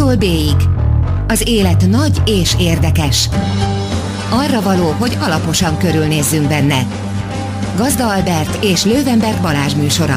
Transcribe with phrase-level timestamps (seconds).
[0.00, 0.56] A-tól B-ig.
[1.28, 3.28] Az élet nagy és érdekes.
[4.30, 6.86] Arra való, hogy alaposan körülnézzünk benne.
[7.76, 10.16] Gazda Albert és Lővenberg Balázs műsora.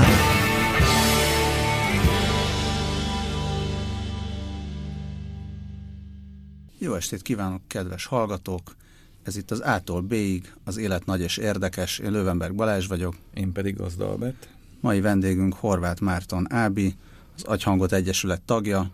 [6.77, 8.75] Jó estét kívánok, kedves hallgatók!
[9.23, 11.99] Ez itt az A-tól B-ig, az élet nagy és érdekes.
[11.99, 13.15] Én Lővenberg Balázs vagyok.
[13.33, 14.47] Én pedig Gazda Albert.
[14.79, 16.95] Mai vendégünk Horváth Márton Ábi,
[17.35, 18.91] az Agyhangot Egyesület tagja,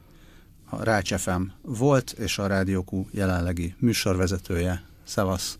[0.70, 4.84] a Rács FM volt, és a Rádiókú jelenlegi műsorvezetője.
[5.03, 5.57] Szevasz!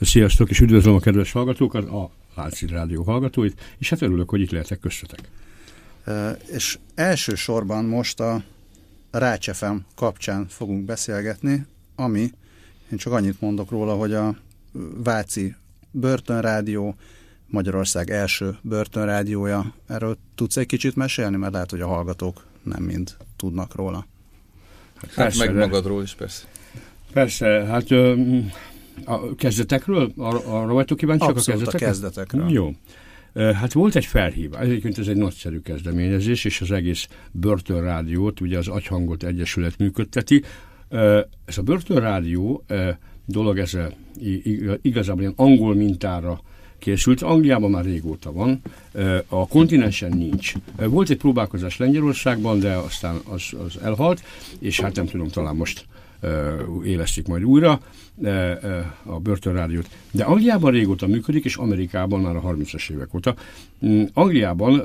[0.00, 4.50] Sziasztok, és üdvözlöm a kedves hallgatókat, a Láci Rádió hallgatóit, és hát örülök, hogy itt
[4.50, 5.20] lehetek köztetek.
[6.04, 8.42] E, és elsősorban most a
[9.10, 12.32] Rács FM kapcsán fogunk beszélgetni, ami,
[12.90, 14.36] én csak annyit mondok róla, hogy a
[15.02, 15.54] Váci
[15.90, 16.94] Börtönrádió,
[17.46, 19.74] Magyarország első börtönrádiója.
[19.86, 24.06] Erről tudsz egy kicsit mesélni, mert lehet, hogy a hallgatók nem mind tudnak róla.
[25.00, 26.44] Hát persze, meg magadról is persze.
[27.12, 27.90] Persze, hát
[29.04, 30.12] a kezdetekről?
[30.16, 31.88] Ar- arra vagytok kíváncsiak a kezdetekről?
[31.88, 32.50] a kezdetekről.
[32.50, 32.72] Jó.
[33.34, 38.68] Hát volt egy felhívás, egyébként ez egy nagyszerű kezdeményezés, és az egész börtönrádiót, ugye az
[38.68, 40.42] Agyhangot Egyesület működteti.
[41.44, 42.64] Ez a börtönrádió
[43.24, 43.76] dolog, ez
[44.82, 46.40] igazából ilyen angol mintára
[46.78, 47.22] készült.
[47.22, 48.60] Angliában már régóta van,
[49.28, 50.52] a kontinensen nincs.
[50.76, 54.22] Volt egy próbálkozás Lengyelországban, de aztán az, az elhalt,
[54.58, 55.86] és hát nem tudom, talán most
[56.84, 57.80] élesztik majd újra
[59.04, 59.88] a börtönrádiót.
[60.10, 63.34] De Angliában régóta működik, és Amerikában már a 30-as évek óta.
[63.86, 64.82] Mm, Angliában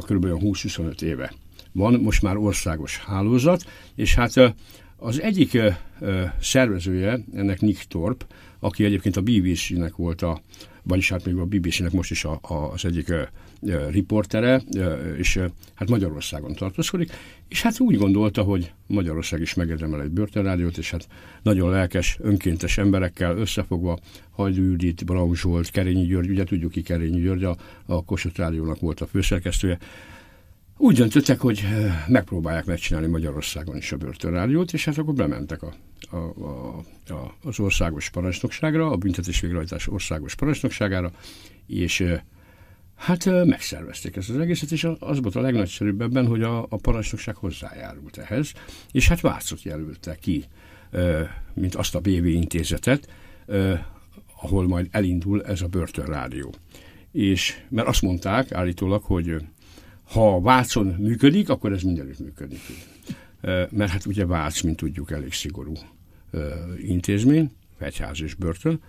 [0.00, 0.26] kb.
[0.26, 1.32] 20-25 éve
[1.72, 4.54] van most már országos hálózat, és hát
[4.96, 5.58] az egyik
[6.40, 8.24] szervezője, ennek Nick Thorpe,
[8.58, 10.40] aki egyébként a BBC-nek volt a,
[10.82, 15.36] vagyis hát még a BBC-nek most is a, a, az egyik uh, riportere, uh, és
[15.36, 17.10] uh, hát Magyarországon tartózkodik,
[17.48, 21.08] és hát úgy gondolta, hogy Magyarország is megérdemel egy börtönrádiót, és hát
[21.42, 23.98] nagyon lelkes, önkéntes emberekkel összefogva,
[24.30, 28.80] Hajdú Judit, Braun Zsolt, Kerényi György, ugye tudjuk ki Kerényi György, a, a Kossuth Rádiónak
[28.80, 29.78] volt a főszerkesztője,
[30.78, 31.64] úgy döntöttek, hogy
[32.06, 35.74] megpróbálják megcsinálni Magyarországon is a börtönrádiót, és hát akkor bementek a,
[36.10, 36.78] a, a,
[37.12, 41.10] a, az országos parancsnokságra, a büntetés végrehajtás országos parancsnokságára,
[41.66, 42.04] és
[42.94, 47.34] hát megszervezték ezt az egészet, és az volt a legnagyszerűbb ebben, hogy a, a parancsnokság
[47.34, 48.52] hozzájárult ehhez,
[48.92, 50.44] és hát Vácot jelölte ki,
[51.54, 53.08] mint azt a BV intézetet,
[54.42, 56.54] ahol majd elindul ez a börtönrádió.
[57.12, 59.36] És mert azt mondták állítólag, hogy
[60.08, 62.60] ha Vácon működik, akkor ez mindenütt működik.
[63.70, 65.72] Mert hát ugye Vác, mint tudjuk, elég szigorú
[66.82, 68.80] intézmény, fegyház és börtön.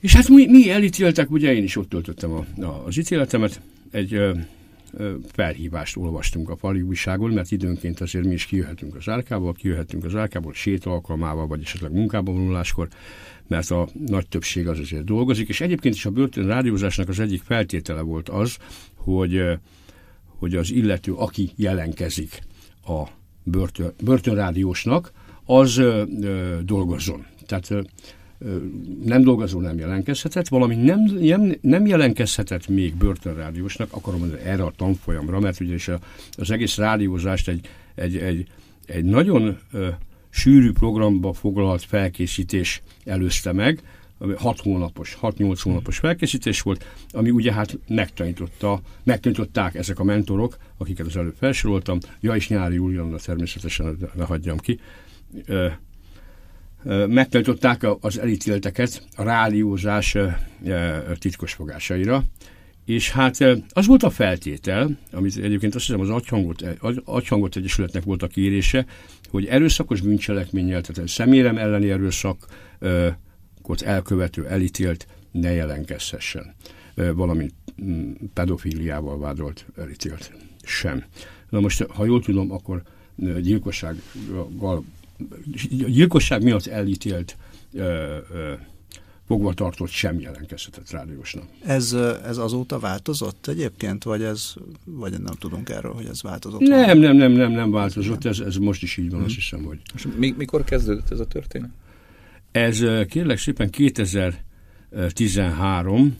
[0.00, 3.60] És hát mi, mi elítéltek, ugye én is ott töltöttem a, a, az ítéletemet,
[3.90, 4.32] egy ö,
[4.92, 10.04] ö, felhívást olvastunk a fali újságon, mert időnként azért mi is kijöhetünk az árkából, kijöhetünk
[10.04, 12.88] az árkából sét alkalmával, vagy esetleg munkába vonuláskor,
[13.46, 17.42] mert a nagy többség az azért dolgozik, és egyébként is a börtön rádiózásnak az egyik
[17.42, 18.56] feltétele volt az,
[19.04, 19.42] hogy,
[20.38, 22.42] hogy az illető, aki jelenkezik
[22.86, 23.02] a
[23.42, 25.12] börtön, börtönrádiósnak,
[25.44, 25.82] az
[26.64, 27.26] dolgozzon.
[27.46, 27.72] Tehát
[29.04, 34.72] nem dolgozó nem jelenkezhetett, valami nem, nem, nem jelenkezhetett még börtönrádiósnak, akarom mondani erre a
[34.76, 35.98] tanfolyamra, mert ugye is a,
[36.32, 38.46] az egész rádiózást egy, egy, egy,
[38.86, 39.88] egy nagyon ö,
[40.30, 43.82] sűrű programba foglalt felkészítés előzte meg,
[44.36, 51.06] 6 hónapos, 6-8 hónapos felkészítés volt, ami ugye hát megtanította, megtanították ezek a mentorok, akiket
[51.06, 54.80] az előbb felsoroltam, ja és Nyári Julianna természetesen ne hagyjam ki,
[57.06, 60.16] megtanították az elítélteket a rádiózás
[61.18, 62.24] titkos fogásaira,
[62.84, 63.36] és hát
[63.68, 66.64] az volt a feltétel, amit egyébként azt hiszem az agyhangot,
[67.04, 68.86] agyhangot egyesületnek volt a kérése,
[69.30, 72.46] hogy erőszakos bűncselekménnyel, tehát személyem elleni erőszak,
[73.70, 76.54] ott elkövető, elítélt ne jelenkezhessen.
[76.94, 80.32] Valamint mm, pedofíliával vádolt, elítélt
[80.62, 81.04] sem.
[81.48, 82.82] Na most, ha jól tudom, akkor
[83.40, 84.84] gyilkossággal,
[85.70, 87.36] gyilkosság miatt elítélt
[89.26, 91.44] fogva tartott sem jelenkezhetett rádiósnak.
[91.64, 91.92] Ez,
[92.24, 94.54] ez azóta változott egyébként, vagy ez,
[94.84, 96.60] vagy nem tudunk erről, hogy ez változott?
[96.60, 99.24] Nem, nem, nem, nem, nem változott, ez, ez most is így van, hmm.
[99.24, 99.78] azt hiszem, hogy...
[99.94, 100.06] És
[100.36, 101.70] mikor kezdődött ez a történet?
[102.52, 106.18] Ez kérlek szépen 2013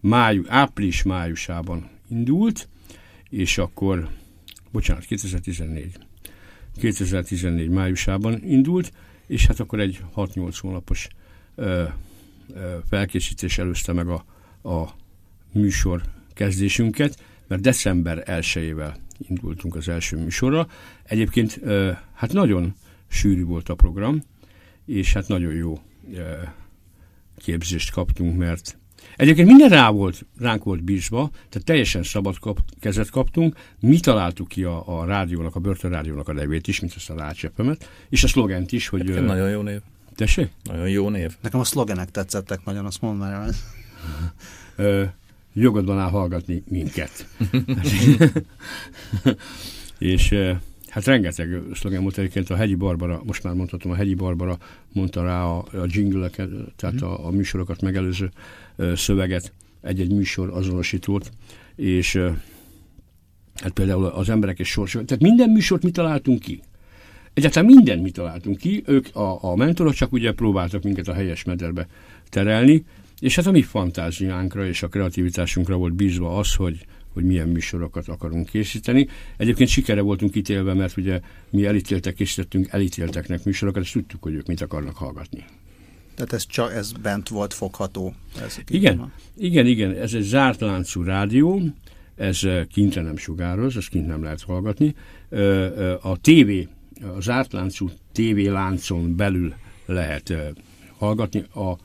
[0.00, 2.68] májú, április-májusában indult,
[3.28, 4.08] és akkor,
[4.72, 5.98] bocsánat, 2014.
[6.78, 8.92] 2014 májusában indult,
[9.26, 11.08] és hát akkor egy 6-8 hónapos
[12.88, 14.24] felkészítés előzte meg a,
[14.68, 14.94] a
[15.52, 16.02] műsor
[16.34, 18.94] kezdésünket, mert december 1-ével
[19.28, 20.68] indultunk az első műsorra.
[21.02, 21.60] Egyébként
[22.12, 22.74] hát nagyon
[23.08, 24.22] sűrű volt a program,
[24.84, 25.78] és hát nagyon jó
[27.36, 28.78] képzést kaptunk, mert
[29.16, 33.56] Egyébként minden rá volt, ránk volt bízva, tehát teljesen szabad kap, kezet kaptunk.
[33.80, 37.90] Mi találtuk ki a, a rádiónak, a börtönrádiónak a nevét is, mint ezt a rácsepemet,
[38.08, 39.00] és a szlogent is, hogy...
[39.00, 39.80] Egyébként nagyon jó név.
[40.14, 40.50] Tessék?
[40.62, 41.36] Nagyon jó név.
[41.40, 43.52] Nekem a szlogenek tetszettek nagyon, azt mondd már
[44.76, 45.14] el.
[45.52, 47.28] Jogodban áll hallgatni minket.
[49.98, 50.34] és
[50.96, 54.58] Hát rengeteg szlogen volt egyébként a Hegyi Barbara, most már mondhatom, a Hegyi Barbara
[54.92, 56.28] mondta rá a, a jingle
[56.76, 58.30] tehát a, a műsorokat megelőző
[58.94, 61.30] szöveget, egy-egy műsor azonosítót,
[61.74, 62.14] és
[63.54, 64.92] hát például az emberek és sors.
[64.92, 66.62] Tehát minden műsort mi találtunk ki.
[67.34, 71.44] Egyáltalán mindent mi találtunk ki, ők a, a mentorok csak ugye próbáltak minket a helyes
[71.44, 71.86] mederbe
[72.28, 72.84] terelni,
[73.18, 78.08] és hát a mi fantáziánkra és a kreativitásunkra volt bízva az, hogy, hogy milyen műsorokat
[78.08, 79.08] akarunk készíteni.
[79.36, 81.20] Egyébként sikere voltunk ítélve, mert ugye
[81.50, 85.44] mi elítéltek készítettünk elítélteknek műsorokat, és tudtuk, hogy ők mit akarnak hallgatni.
[86.14, 88.14] Tehát ez, csak, ez bent volt fogható?
[88.40, 91.60] Ez igen, igen, igen, ez egy zárt láncú rádió,
[92.16, 92.40] ez
[92.72, 94.94] kintre nem sugároz, ezt kint nem lehet hallgatni.
[96.00, 96.50] A TV,
[97.16, 99.54] a zárt láncú TV láncon belül
[99.86, 100.34] lehet
[100.98, 101.76] hallgatni, a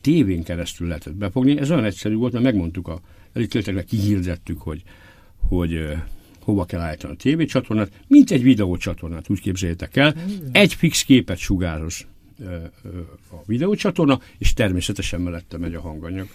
[0.00, 1.58] tévén keresztül lehetett befogni.
[1.58, 3.00] Ez olyan egyszerű volt, mert megmondtuk a
[3.36, 4.82] elítélteknek, kihirdettük, hogy,
[5.48, 5.88] hogy
[6.40, 10.14] hova kell állítani a tévécsatornát, mint egy videócsatornát, úgy képzeljétek el.
[10.52, 12.06] Egy fix képet sugároz
[13.30, 16.28] a videócsatorna, és természetesen mellette megy a hanganyag.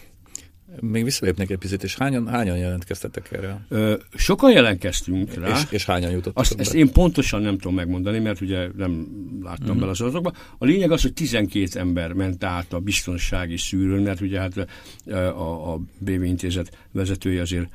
[0.79, 3.65] Még visszalépnek egy picit, és hányan, hányan jelentkeztetek erre?
[3.67, 5.49] Ö, sokan jelentkeztünk rá.
[5.49, 6.37] És, és hányan jutottak?
[6.37, 9.07] Azt, ezt én pontosan nem tudom megmondani, mert ugye nem
[9.43, 9.79] láttam uh-huh.
[9.79, 10.33] bele az adatokba.
[10.57, 14.67] A lényeg az, hogy 12 ember ment át a biztonsági szűrőn, mert ugye hát
[15.05, 17.69] a, a BV intézet vezetője azért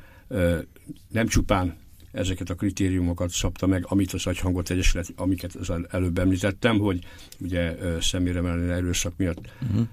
[1.09, 1.75] nem csupán
[2.11, 6.99] ezeket a kritériumokat szabta meg, amit az agyhangot egyesület, amiket az előbb említettem, hogy
[7.39, 9.87] ugye személyre menni erőszak miatt uh-huh.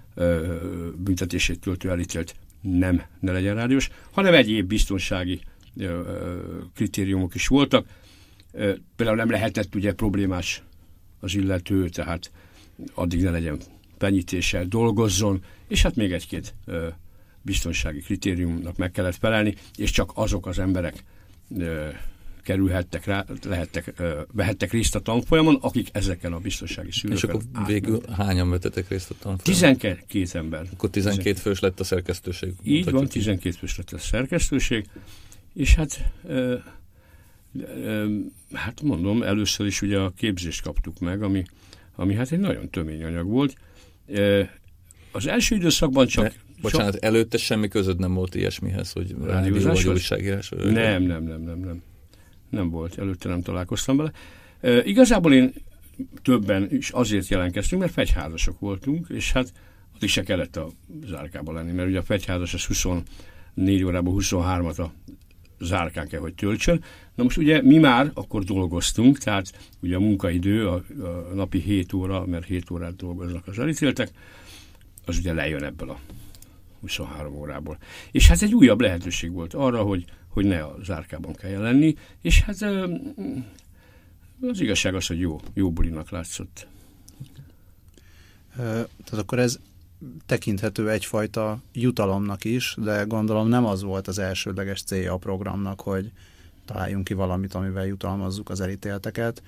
[0.96, 5.40] büntetését töltő elítélt nem ne legyen rádiós, hanem egyéb biztonsági
[6.74, 7.86] kritériumok is voltak.
[8.96, 10.62] Például nem lehetett ugye problémás
[11.20, 12.30] az illető, tehát
[12.94, 13.58] addig ne legyen
[13.98, 16.54] penyítéssel dolgozzon, és hát még egy-két
[17.42, 21.04] biztonsági kritériumnak meg kellett felelni, és csak azok az emberek
[22.44, 24.02] kerülhettek rá, lehettek,
[24.32, 29.10] vehettek részt a tanfolyamon, akik ezeken a biztonsági szűrőken És akkor végül hányan vettetek részt
[29.10, 29.78] a tanfolyamon?
[29.78, 30.66] 12 ember.
[30.72, 32.52] Akkor 12 fős lett a szerkesztőség.
[32.62, 34.86] Így van, 12 fős lett a szerkesztőség,
[35.54, 36.56] és hát ö,
[37.84, 38.16] ö,
[38.52, 41.42] hát mondom, először is ugye a képzést kaptuk meg, ami,
[41.94, 43.54] ami hát egy nagyon tömény anyag volt.
[45.12, 46.24] Az első időszakban csak...
[46.24, 50.48] De, bocsánat, csak, előtte semmi között nem volt ilyesmihez, hogy rádió vagy újságírás?
[50.48, 51.82] Nem, nem, nem, nem, nem
[52.54, 54.12] nem volt, előtte nem találkoztam vele.
[54.60, 55.52] E, igazából én
[56.22, 59.52] többen is azért jelentkeztünk, mert fegyházasok voltunk, és hát
[59.94, 60.70] ott is se kellett a
[61.06, 64.92] zárkában lenni, mert ugye a fegyházas az 24 órában 23-at a
[65.60, 66.82] zárkán kell, hogy töltsön.
[67.14, 70.84] Na most ugye mi már akkor dolgoztunk, tehát ugye a munkaidő a,
[71.30, 74.10] a napi 7 óra, mert 7 órát dolgoznak az elítéltek,
[75.06, 75.98] az ugye lejön ebből a
[76.80, 77.78] 23 órából.
[78.10, 82.40] És hát egy újabb lehetőség volt arra, hogy hogy ne a zárkában kelljen lenni, és
[82.40, 82.62] hát
[84.40, 86.66] az igazság az, hogy jó, jó bulinak látszott.
[88.56, 89.58] Tehát akkor ez
[90.26, 96.12] tekinthető egyfajta jutalomnak is, de gondolom nem az volt az elsődleges célja a programnak, hogy
[96.64, 99.42] találjunk ki valamit, amivel jutalmazzuk az elítélteket.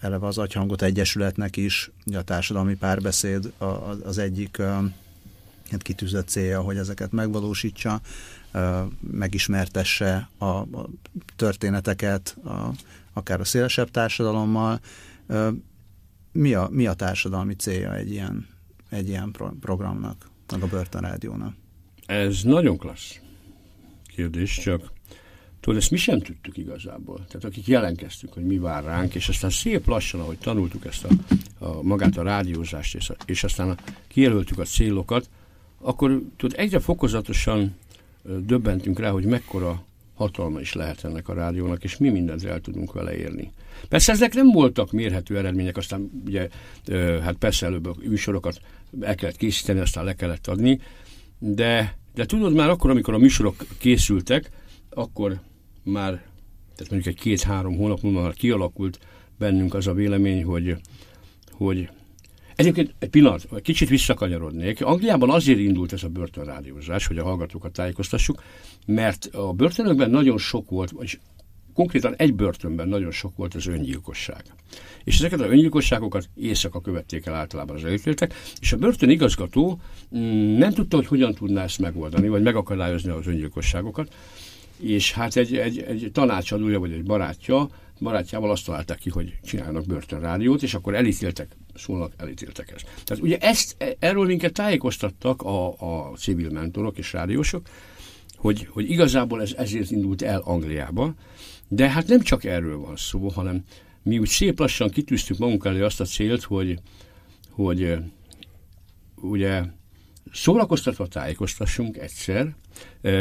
[0.00, 3.52] Eleve az Agyhangot Egyesületnek is, a társadalmi párbeszéd
[4.04, 4.56] az egyik
[5.70, 8.00] hát kitűzött célja, hogy ezeket megvalósítsa
[9.00, 10.62] megismertesse a,
[11.36, 12.70] történeteket, a,
[13.12, 14.80] akár a szélesebb társadalommal.
[16.32, 18.46] Mi a, mi a társadalmi célja egy ilyen,
[18.88, 21.54] egy ilyen pro, programnak, meg a Börtönrádiónak?
[22.06, 23.20] Ez nagyon klassz
[24.06, 24.92] kérdés, csak
[25.60, 27.16] tudod, ezt mi sem tudtuk igazából.
[27.16, 31.08] Tehát akik jelentkeztünk, hogy mi vár ránk, és aztán szép lassan, ahogy tanultuk ezt a,
[31.64, 33.76] a magát a rádiózást, és, a, és aztán a,
[34.08, 35.28] kijelöltük a célokat,
[35.78, 37.76] akkor tudod, egyre fokozatosan
[38.22, 42.92] döbbentünk rá, hogy mekkora hatalma is lehet ennek a rádiónak, és mi mindent el tudunk
[42.92, 43.52] vele érni.
[43.88, 46.48] Persze ezek nem voltak mérhető eredmények, aztán ugye,
[47.22, 48.60] hát persze előbb a műsorokat
[49.00, 50.80] el kellett készíteni, aztán le kellett adni,
[51.38, 54.50] de, de tudod már akkor, amikor a műsorok készültek,
[54.90, 55.40] akkor
[55.82, 56.10] már,
[56.76, 58.98] tehát mondjuk egy két-három hónap múlva már kialakult
[59.38, 60.76] bennünk az a vélemény, hogy,
[61.50, 61.88] hogy
[62.62, 64.84] Egyébként egy pillanat, kicsit visszakanyarodnék.
[64.84, 68.42] Angliában azért indult ez a börtönrádiózás, hogy a hallgatókat tájékoztassuk,
[68.86, 71.18] mert a börtönökben nagyon sok volt, és
[71.74, 74.42] konkrétan egy börtönben nagyon sok volt az öngyilkosság.
[75.04, 79.80] És ezeket az öngyilkosságokat éjszaka követték el általában az elítéltek, és a börtön igazgató
[80.16, 84.14] mm, nem tudta, hogy hogyan tudná ezt megoldani, vagy megakadályozni az öngyilkosságokat,
[84.80, 87.68] és hát egy, egy, egy tanácsadója, vagy egy barátja,
[88.00, 92.84] barátjával azt találták ki, hogy csinálnak börtönrádiót, és akkor elítéltek, szólnak, elítéltek ezt.
[93.04, 97.68] Tehát ugye ezt, erről minket tájékoztattak a, a civil mentorok és rádiósok,
[98.36, 101.14] hogy, hogy igazából ez ezért indult el Angliába,
[101.68, 103.64] de hát nem csak erről van szó, hanem
[104.02, 106.78] mi úgy szép lassan kitűztük magunk elé azt a célt, hogy,
[107.50, 107.96] hogy
[109.14, 109.62] ugye
[110.32, 112.54] szórakoztatva tájékoztassunk egyszer,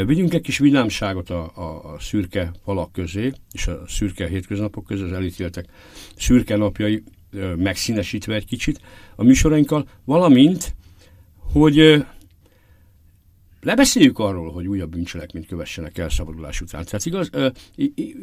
[0.06, 5.04] vigyünk egy kis villámságot a, a, a szürke falak közé, és a szürke hétköznapok közé,
[5.04, 5.66] az elítéltek
[6.16, 7.04] szürke napjai
[7.58, 8.82] megszínesítve egy kicsit
[9.16, 10.76] a műsorainkkal, valamint,
[11.38, 12.04] hogy
[13.62, 16.86] lebeszéljük arról, hogy újabb bűncselekményt kövessenek el szabadulás után.
[16.86, 17.30] Tehát igaz,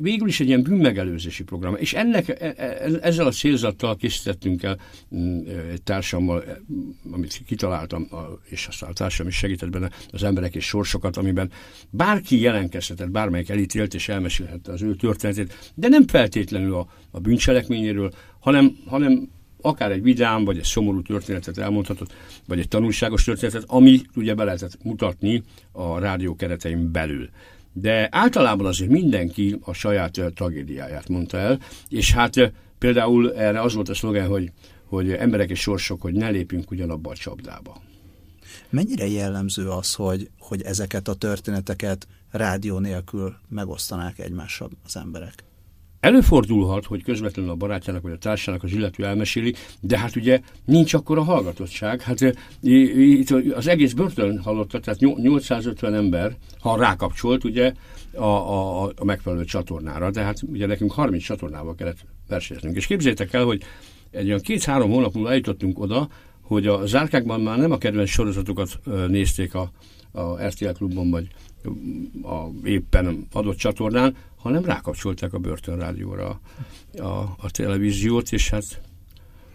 [0.00, 4.78] végül is egy ilyen bűnmegelőzési program, és ennek, e, e, ezzel a célzattal készítettünk el
[5.16, 5.38] mm,
[5.70, 6.60] egy társammal, e,
[7.10, 8.08] amit kitaláltam,
[8.44, 11.50] és aztán a társam is segített benne az emberek és sorsokat, amiben
[11.90, 18.12] bárki jelenkezhetett, bármelyik elítélt és elmesélhette az ő történetét, de nem feltétlenül a, a bűncselekményéről,
[18.48, 19.28] hanem, hanem
[19.60, 22.12] akár egy vidám, vagy egy szomorú történetet elmondhatott,
[22.46, 27.28] vagy egy tanulságos történetet, ami ugye be lehetett mutatni a rádió keretein belül.
[27.72, 33.88] De általában azért mindenki a saját tragédiáját mondta el, és hát például erre az volt
[33.88, 34.52] a szlogen, hogy,
[34.84, 37.82] hogy emberek és sorsok, hogy ne lépjünk ugyanabba a csapdába.
[38.70, 45.47] Mennyire jellemző az, hogy, hogy ezeket a történeteket rádió nélkül megosztanák egymással az emberek?
[46.00, 50.94] Előfordulhat, hogy közvetlenül a barátjának vagy a társának az illető elmeséli, de hát ugye nincs
[50.94, 52.00] akkor a hallgatottság.
[52.00, 57.72] Hát itt az egész börtön hallotta, tehát 850 ember, ha rákapcsolt ugye
[58.14, 62.76] a, a, a megfelelő csatornára, de hát ugye nekünk 30 csatornával kellett versenyeznünk.
[62.76, 63.62] És képzeljétek el, hogy
[64.10, 66.08] egy olyan két-három hónap múlva eljutottunk oda,
[66.48, 68.78] hogy a zárkákban már nem a kedvenc sorozatokat
[69.08, 69.70] nézték a,
[70.12, 71.28] a RTL klubban, vagy
[72.22, 76.40] a éppen adott csatornán, hanem rákapcsolták a börtönrádióra
[76.96, 78.80] a, a, a televíziót, és hát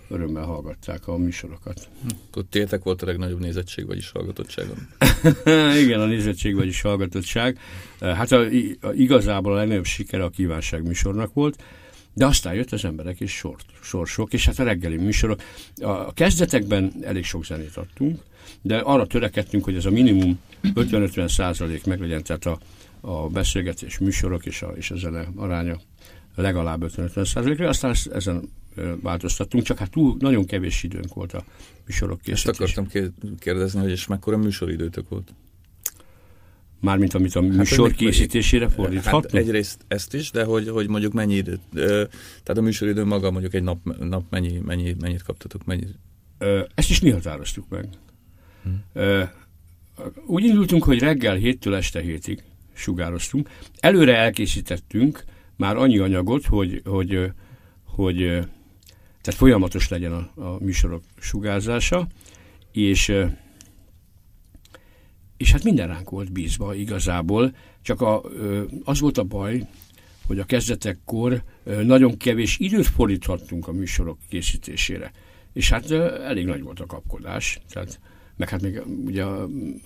[0.10, 1.90] örömmel hallgatták a műsorokat.
[2.28, 4.78] Akkor tétek volt a legnagyobb nézettség, vagyis hallgatottságon?
[5.84, 7.60] Igen, a nézettség, vagyis hallgatottság.
[8.00, 8.46] Hát a,
[8.82, 11.64] a, igazából a legnagyobb sikere a kívánság műsornak volt,
[12.14, 15.42] de aztán jött az emberek és sort, sorsok, és hát a reggeli műsorok.
[15.76, 18.22] A kezdetekben elég sok zenét adtunk,
[18.62, 22.60] de arra törekedtünk, hogy ez a minimum 50-50 százalék meglegyen, tehát a,
[23.02, 25.80] a beszélgetés műsorok és a, és a zene aránya
[26.36, 28.50] legalább 50-50 százalékra, aztán ezen
[29.02, 31.44] változtattunk, csak hát túl nagyon kevés időnk volt a
[31.86, 32.66] műsorok készítésére.
[32.66, 35.34] Ezt akartam kérdezni, hogy és mekkora műsoridőtök volt?
[36.84, 39.24] Mármint amit a hát, műsor hát, készítésére fordíthatunk?
[39.24, 43.54] Hát egyrészt ezt is, de hogy, hogy mondjuk mennyi időt, tehát a műsoridő maga mondjuk
[43.54, 45.66] egy nap, nap mennyi, mennyi, mennyit kaptatok?
[45.66, 45.86] Mennyi?
[46.76, 47.90] Ezt is mi határoztuk meg.
[48.64, 49.00] Hm.
[50.26, 53.50] Úgy indultunk, hogy reggel héttől este hétig sugároztunk.
[53.80, 55.24] Előre elkészítettünk
[55.56, 57.32] már annyi anyagot, hogy, hogy,
[57.84, 58.18] hogy
[59.22, 62.08] tehát folyamatos legyen a, a műsorok sugárzása,
[62.72, 63.14] és
[65.44, 68.22] és hát minden ránk volt bízva igazából, csak a,
[68.84, 69.68] az volt a baj,
[70.26, 75.12] hogy a kezdetekkor nagyon kevés időt fordíthattunk a műsorok készítésére.
[75.54, 78.00] És hát elég nagy volt a kapkodás, tehát,
[78.36, 79.26] meg hát még ugye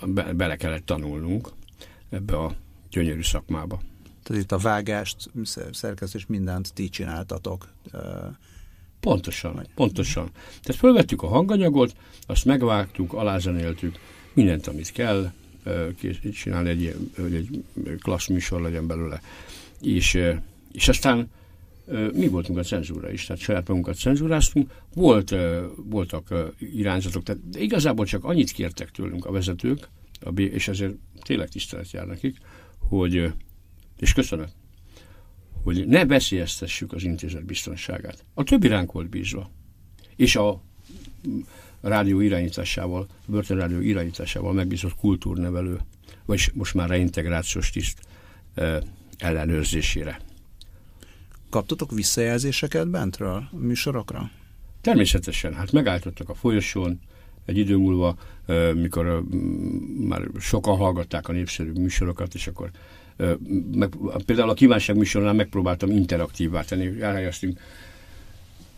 [0.05, 1.49] be, bele kellett tanulnunk
[2.09, 2.55] ebbe a
[2.89, 3.81] gyönyörű szakmába.
[4.23, 5.31] Tehát itt a vágást,
[5.71, 7.67] szerkesztés, mindent ti csináltatok.
[8.99, 10.29] Pontosan, pontosan.
[10.61, 11.95] Tehát fölvettük a hanganyagot,
[12.27, 13.99] azt megvágtuk, alázenéltük,
[14.37, 15.31] mindent, amit kell,
[16.33, 17.63] csinálni egy, hogy egy
[17.99, 19.21] klassz műsor legyen belőle.
[19.81, 20.19] És,
[20.71, 21.29] és aztán
[22.13, 25.35] mi voltunk a cenzúra is, tehát saját magunkat cenzúráztunk, volt,
[25.75, 29.87] voltak irányzatok, tehát igazából csak annyit kértek tőlünk a vezetők,
[30.19, 32.37] a és ezért tényleg tisztelet jár nekik,
[32.79, 33.31] hogy,
[33.99, 34.47] és köszönöm,
[35.63, 38.25] hogy ne veszélyeztessük az intézet biztonságát.
[38.33, 39.51] A többi ránk volt bízva.
[40.15, 40.61] És a
[41.81, 45.79] rádió irányításával, börtönrádió irányításával megbízott kultúrnevelő,
[46.25, 47.99] vagy most már reintegrációs tiszt
[49.17, 50.19] ellenőrzésére.
[51.49, 54.31] Kaptatok visszajelzéseket bentről a műsorokra?
[54.81, 56.99] Természetesen, hát megállítottak a folyosón,
[57.45, 58.17] egy idő múlva,
[58.73, 59.23] mikor
[59.97, 62.71] már sokan hallgatták a népszerű műsorokat, és akkor
[63.71, 67.59] meg, például a kívánság műsornál megpróbáltam interaktívvá tenni, elhelyeztünk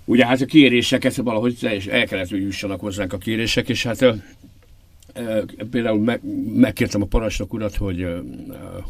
[0.09, 1.57] Ugye hát a kéréseket valahogy
[1.89, 4.05] el kellett, hogy jussanak hozzánk a kérések, és hát
[5.71, 6.21] például meg,
[6.53, 8.07] megkértem a parancsnok urat, hogy,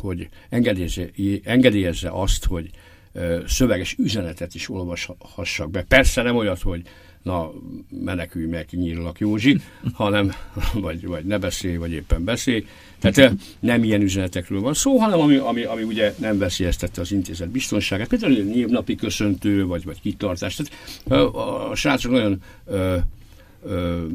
[0.01, 1.09] hogy engedélyezze,
[1.43, 2.69] engedélyezze azt, hogy
[3.47, 5.83] szöveges üzenetet is olvashassak be.
[5.83, 6.81] Persze nem olyat, hogy
[7.23, 7.51] na,
[7.89, 9.61] menekülj meg, nyílak Józsi,
[9.93, 10.31] hanem,
[10.73, 12.65] vagy, vagy ne beszélj, vagy éppen beszélj.
[12.99, 17.49] Tehát nem ilyen üzenetekről van szó, hanem ami, ami, ami ugye nem veszélyeztette az intézet
[17.49, 18.07] biztonságát.
[18.07, 20.55] Például egy névnapi köszöntő, vagy, vagy kitartás.
[20.55, 22.97] Tehát a, a srácok nagyon ö,
[23.63, 24.05] ö,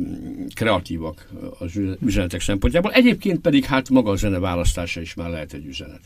[0.54, 2.92] kreatívak az üzenetek szempontjából.
[2.92, 6.00] Egyébként pedig hát maga a zene választása is már lehet egy üzenet.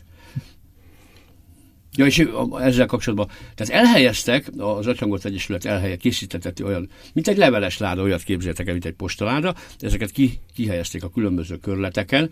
[1.99, 2.27] Ja, és
[2.59, 8.23] ezzel kapcsolatban, tehát elhelyeztek, az Atyhangot Egyesület elhelye, készítetett olyan, mint egy leveles láda, olyat
[8.23, 12.31] képzeltek el, mint egy postaláda, ezeket ki, kihelyezték a különböző körleteken,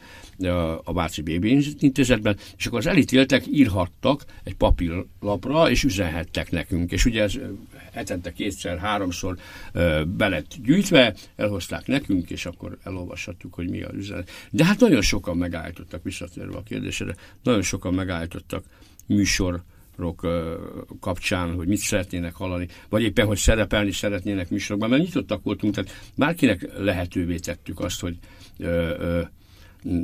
[0.83, 1.43] a Váci BB
[1.79, 7.33] intézetben, és akkor az elítéltek írhattak egy papírlapra, és üzenhettek nekünk, és ugye ez
[7.93, 9.37] hetente kétszer, háromszor
[10.07, 14.29] be lett gyűjtve, elhozták nekünk, és akkor elolvashatjuk, hogy mi az üzenet.
[14.49, 18.63] De hát nagyon sokan megállítottak, visszatérve a kérdésre, nagyon sokan megállítottak
[19.07, 20.27] műsorok
[20.99, 25.91] kapcsán, hogy mit szeretnének hallani, vagy éppen, hogy szerepelni szeretnének műsorokban, mert nyitottak voltunk, tehát
[26.15, 28.17] bárkinek lehetővé tettük azt, hogy
[28.57, 28.65] ö,
[28.99, 29.21] ö,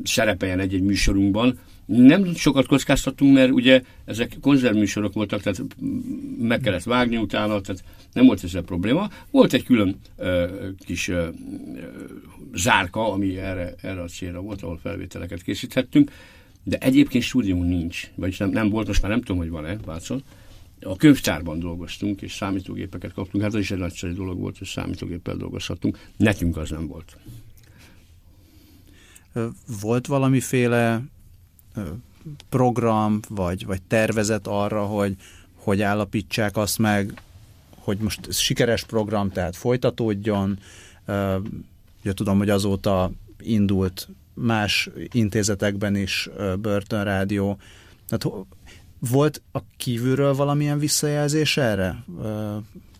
[0.03, 1.59] szerepeljen egy-egy műsorunkban.
[1.85, 5.63] Nem sokat kockáztattunk, mert ugye ezek konzervműsorok voltak, tehát
[6.39, 7.83] meg kellett vágni utána, tehát
[8.13, 9.09] nem volt ezzel probléma.
[9.31, 10.47] Volt egy külön ö,
[10.85, 11.27] kis ö,
[12.53, 16.11] zárka, ami erre, erre a célra volt, ahol felvételeket készíthettünk,
[16.63, 20.23] de egyébként stúdiumunk nincs, vagyis nem, nem volt, most már nem tudom, hogy van-e, Vácon.
[20.81, 23.43] A könyvtárban dolgoztunk, és számítógépeket kaptunk.
[23.43, 25.99] Hát az is egy nagyszerű dolog volt, hogy számítógéppel dolgozhattunk.
[26.17, 27.17] Nekünk az nem volt.
[29.81, 31.01] Volt valamiféle
[32.49, 35.15] program, vagy, vagy tervezet arra, hogy,
[35.55, 37.21] hogy állapítsák azt meg,
[37.77, 40.59] hogy most ez sikeres program, tehát folytatódjon.
[42.01, 47.57] Ugye tudom, hogy azóta indult más intézetekben is börtönrádió.
[48.07, 48.45] Tehát
[49.09, 52.03] volt a kívülről valamilyen visszajelzés erre?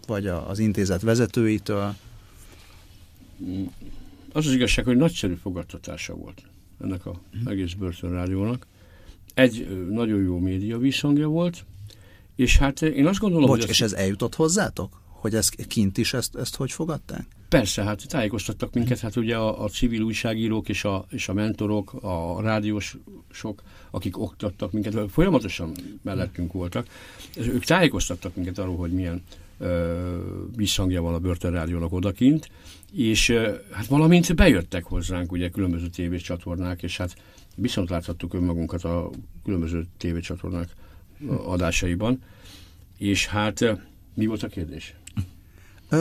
[0.08, 1.96] Vagy az intézet vezetőitől?
[4.34, 6.44] Az az igazság, hogy nagyszerű fogadtatása volt
[6.82, 8.68] ennek a egész börtönrádiónak.
[9.34, 11.66] Egy nagyon jó média visszhangja volt,
[12.36, 13.70] és hát én azt gondolom, Bocs, hogy...
[13.70, 15.02] és ez eljutott hozzátok?
[15.24, 17.26] Hogy ez kint is ezt, ezt hogy fogadták?
[17.50, 21.94] Persze, hát tájékoztattak minket, hát ugye a, a civil újságírók és a, és a mentorok,
[21.94, 26.88] a rádiósok, akik oktattak minket, folyamatosan mellettünk voltak,
[27.38, 29.24] ők tájékoztattak minket arról, hogy milyen
[29.58, 30.18] ö,
[30.56, 32.50] visszhangja van a börtönrádiónak odakint,
[32.94, 37.16] és ö, hát valamint bejöttek hozzánk ugye különböző tévécsatornák, és hát
[37.56, 39.10] viszont láthattuk önmagunkat a
[39.44, 40.70] különböző tévécsatornák
[41.28, 42.22] adásaiban,
[42.98, 43.66] és hát
[44.14, 44.96] mi volt a kérdés?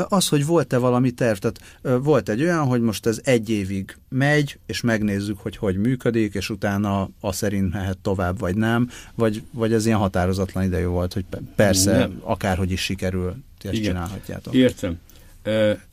[0.08, 4.58] Az, hogy volt-e valami terv, tehát volt egy olyan, hogy most ez egy évig megy,
[4.66, 9.72] és megnézzük, hogy hogy működik, és utána a szerint mehet tovább, vagy nem, vagy, vagy
[9.72, 11.24] ez ilyen határozatlan idejű volt, hogy
[11.56, 12.20] persze, nem.
[12.22, 13.92] akárhogy is sikerül, ti ezt Igen.
[13.92, 14.54] csinálhatjátok.
[14.54, 14.98] Értem.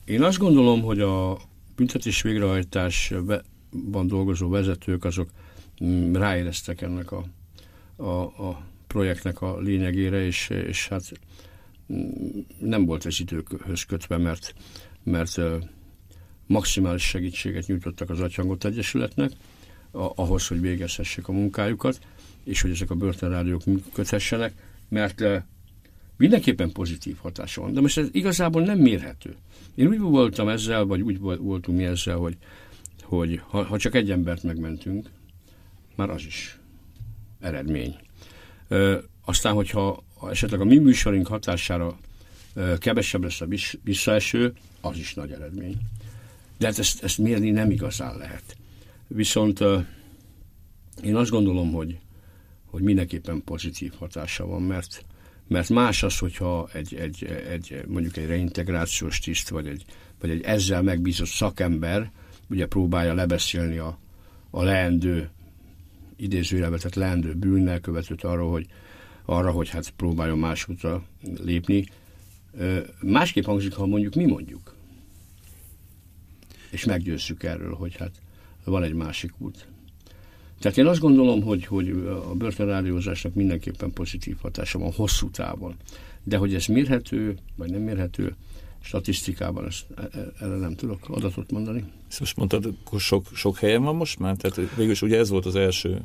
[0.06, 1.38] Én azt gondolom, hogy a
[1.76, 5.30] büntetés végrehajtásban dolgozó vezetők azok
[5.84, 7.26] mm, ráéreztek ennek a,
[7.96, 11.12] a, a projektnek a lényegére, és, és hát
[12.60, 14.54] nem volt ez időkhöz kötve, mert,
[15.04, 15.40] mert
[16.48, 19.32] maximális segítséget nyújtottak az Atyhangot Egyesületnek,
[19.92, 22.00] ahhoz, hogy végezhessék a munkájukat,
[22.44, 24.54] és hogy ezek a börtönrádiók működhessenek,
[24.90, 25.24] mert
[26.18, 27.74] mindenképpen pozitív hatása van.
[27.74, 29.36] De most ez igazából nem mérhető.
[29.76, 32.38] Én úgy voltam ezzel, vagy úgy voltunk mi ezzel, hogy,
[33.02, 35.10] hogy ha, ha csak egy embert megmentünk,
[35.96, 36.60] már az is
[37.40, 37.96] eredmény.
[39.30, 41.98] Aztán, hogyha esetleg a mi műsorunk hatására
[42.78, 43.48] kevesebb lesz a
[43.84, 45.78] visszaeső, az is nagy eredmény.
[46.58, 48.58] De hát ezt, ezt mérni nem igazán lehet.
[49.08, 49.64] Viszont
[51.04, 52.00] én azt gondolom, hogy,
[52.66, 55.06] hogy mindenképpen pozitív hatása van, mert,
[55.48, 59.86] mert más az, hogyha egy, egy, egy, mondjuk egy reintegrációs tiszt, vagy egy,
[60.20, 62.12] vagy egy ezzel megbízott szakember
[62.50, 64.00] ugye próbálja lebeszélni a,
[64.50, 65.30] a leendő
[66.16, 68.68] idézőjelbe, tehát leendő bűnnel követőt arról, hogy,
[69.30, 71.04] arra, hogy hát próbáljon más útra
[71.44, 71.86] lépni.
[73.02, 74.76] Másképp hangzik, ha mondjuk mi mondjuk.
[76.70, 78.12] És meggyőzzük erről, hogy hát
[78.64, 79.68] van egy másik út.
[80.60, 81.90] Tehát én azt gondolom, hogy, hogy
[82.30, 85.76] a börtönrádiózásnak mindenképpen pozitív hatása van hosszú távon.
[86.24, 88.36] De hogy ez mérhető, vagy nem mérhető,
[88.82, 91.84] statisztikában ezt, e, e, erre nem tudok adatot mondani.
[92.10, 94.36] Ezt most mondtad, akkor sok, sok helyen van most már?
[94.36, 96.02] Tehát végülis ugye ez volt az első,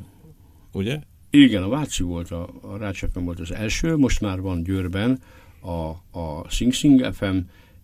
[0.71, 0.99] ugye?
[1.43, 5.21] Igen, a Váci volt, a, a Rácsefen volt az első, most már van Győrben
[5.59, 7.37] a, a Sing Sing FM,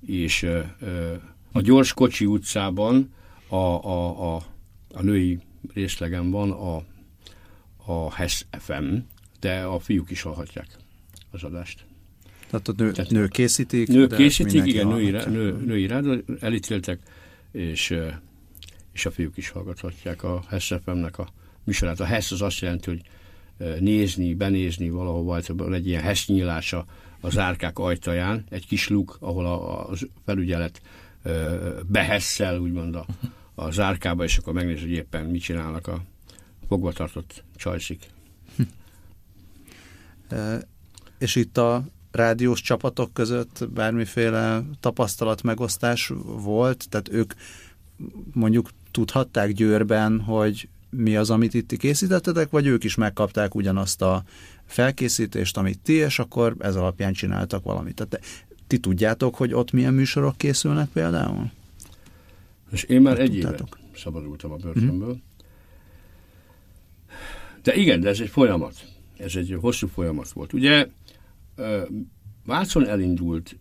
[0.05, 0.47] és
[1.51, 3.13] a Gyors Kocsi utcában
[3.47, 4.43] a, a, a,
[4.93, 5.39] a női
[5.73, 6.83] részlegen van a,
[7.85, 8.95] a HES FM,
[9.39, 10.67] de a fiúk is hallhatják.
[11.31, 11.85] az adást.
[12.49, 13.87] Tehát a nő, Tehát, nő készítik?
[13.87, 16.99] Nők készítik, igen, női, nő, női rád elítéltek,
[17.51, 17.95] és,
[18.93, 21.27] és a fiúk is hallgathatják a Hess-nek a
[21.63, 21.99] műsorát.
[21.99, 23.01] A Hess az azt jelenti, hogy
[23.79, 26.85] nézni, benézni valahova, van egy ilyen Hess nyílása
[27.21, 29.95] az árkák ajtaján, egy kis luk, ahol a, a
[30.25, 30.81] felügyelet
[31.87, 33.05] behesszel, úgymond a,
[33.55, 36.01] a zárkába, és akkor megnéz, hogy éppen mit csinálnak a
[36.67, 38.09] fogvatartott csajszik.
[41.17, 47.33] és itt a rádiós csapatok között bármiféle tapasztalat megosztás volt, tehát ők
[48.33, 54.23] mondjuk tudhatták Győrben, hogy mi az, amit itt készítettetek, vagy ők is megkapták ugyanazt a
[54.65, 57.95] felkészítést, amit ti, és akkor ez alapján csináltak valamit.
[57.95, 58.25] Tehát
[58.67, 61.51] ti tudjátok, hogy ott milyen műsorok készülnek például?
[62.71, 63.55] És én már egy éve
[63.95, 65.07] szabadultam a börtönből.
[65.07, 65.19] Mm-hmm.
[67.63, 68.87] De igen, de ez egy folyamat.
[69.17, 70.53] Ez egy hosszú folyamat volt.
[70.53, 70.87] Ugye
[72.45, 73.57] Vácon elindult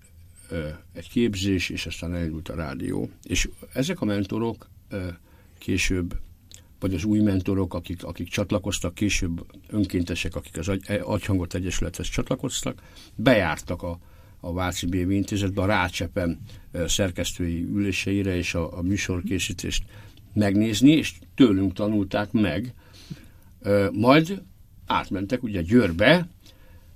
[0.93, 3.11] egy képzés, és aztán elindult a rádió.
[3.23, 4.69] És ezek a mentorok
[5.59, 6.19] később,
[6.81, 12.83] vagy az új mentorok, akik, akik csatlakoztak, később önkéntesek, akik az agy, Agyhangot Egyesülethez csatlakoztak,
[13.15, 13.99] bejártak a,
[14.41, 16.39] a Váci BV intézetbe, a Rácsepem
[16.87, 19.85] szerkesztői üléseire és a, a műsorkészítést
[20.35, 22.75] megnézni, és tőlünk tanulták meg.
[23.93, 24.43] Majd
[24.87, 26.29] átmentek ugye Győrbe,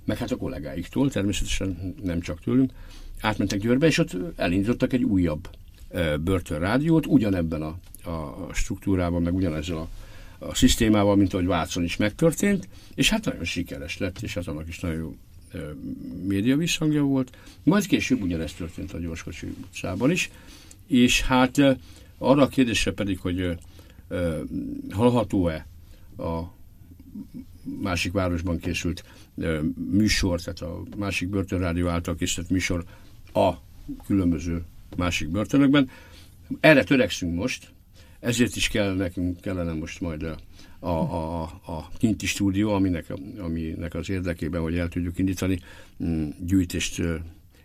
[0.05, 2.71] meg hát a kollégáiktól, természetesen nem csak tőlünk,
[3.21, 5.49] átmentek Győrbe, és ott elindítottak egy újabb
[6.23, 7.77] börtönrádiót, ugyanebben a,
[8.09, 9.87] a struktúrában, meg ugyanezzel a,
[10.39, 14.67] a szisztémával, mint ahogy Vácon is megtörtént, és hát nagyon sikeres lett, és hát annak
[14.67, 15.15] is nagyon jó
[16.27, 17.37] média visszhangja volt.
[17.63, 20.29] Majd később ugyanezt történt a Gyorskocsi utcában is,
[20.87, 21.57] és hát
[22.17, 23.57] arra a kérdésre pedig, hogy
[24.89, 25.67] hallható-e
[26.17, 26.41] a
[27.81, 29.03] másik városban készült
[29.91, 32.83] műsor, tehát a másik börtönrádió által készített műsor
[33.33, 33.53] a
[34.05, 34.65] különböző
[34.97, 35.89] másik börtönökben.
[36.59, 37.73] Erre törekszünk most,
[38.19, 40.37] ezért is kell nekünk kellene most majd a,
[40.79, 45.59] a, a, a kinti stúdió, aminek, aminek az érdekében, hogy el tudjuk indítani,
[46.03, 47.01] mm, gyűjtést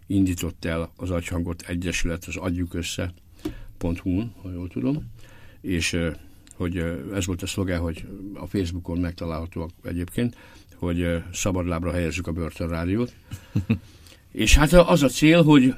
[0.07, 5.11] indított el az Agyhangot Egyesület, az Adjuk Össze.hu-n, ha jól tudom,
[5.61, 5.97] és
[6.57, 6.77] hogy
[7.15, 10.37] ez volt a szlogán, hogy a Facebookon megtalálhatóak egyébként,
[10.75, 13.15] hogy szabadlábra helyezzük a börtönrádiót.
[14.33, 15.75] és hát az a cél, hogy,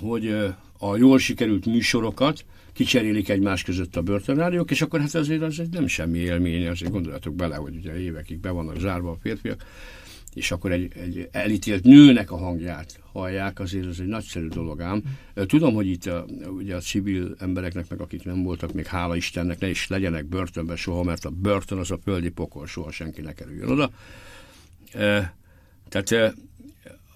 [0.00, 5.60] hogy a jól sikerült műsorokat kicserélik egymás között a börtönrádiók, és akkor hát azért az
[5.60, 9.64] egy nem semmi élmény, azért gondoljatok bele, hogy ugye évekig be vannak zárva a férfiak,
[10.34, 15.02] és akkor egy, egy elítélt nőnek a hangját hallják, azért ez egy nagyszerű dolog ám.
[15.34, 19.58] Tudom, hogy itt a, ugye a civil embereknek, meg akik nem voltak, még hála Istennek,
[19.58, 23.32] ne is legyenek börtönben soha, mert a börtön az a földi pokol, soha senki ne
[23.32, 23.90] kerüljön oda.
[24.92, 25.36] E,
[25.88, 26.34] tehát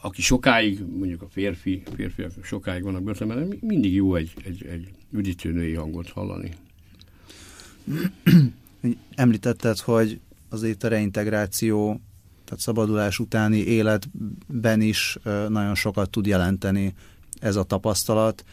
[0.03, 5.53] aki sokáig, mondjuk a férfi, férfiak sokáig vannak börtönben, mindig jó egy, egy, egy üdítő
[5.53, 6.51] női hangot hallani.
[9.15, 12.01] Említetted, hogy azért a reintegráció
[12.45, 16.95] tehát szabadulás utáni életben is nagyon sokat tud jelenteni
[17.41, 18.45] ez a tapasztalat.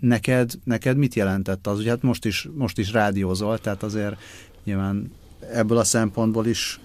[0.00, 1.78] Neked, neked mit jelentett az?
[1.78, 4.20] Ugye hát most is, most is rádiózol, tehát azért
[4.64, 5.12] nyilván
[5.52, 6.80] ebből a szempontból is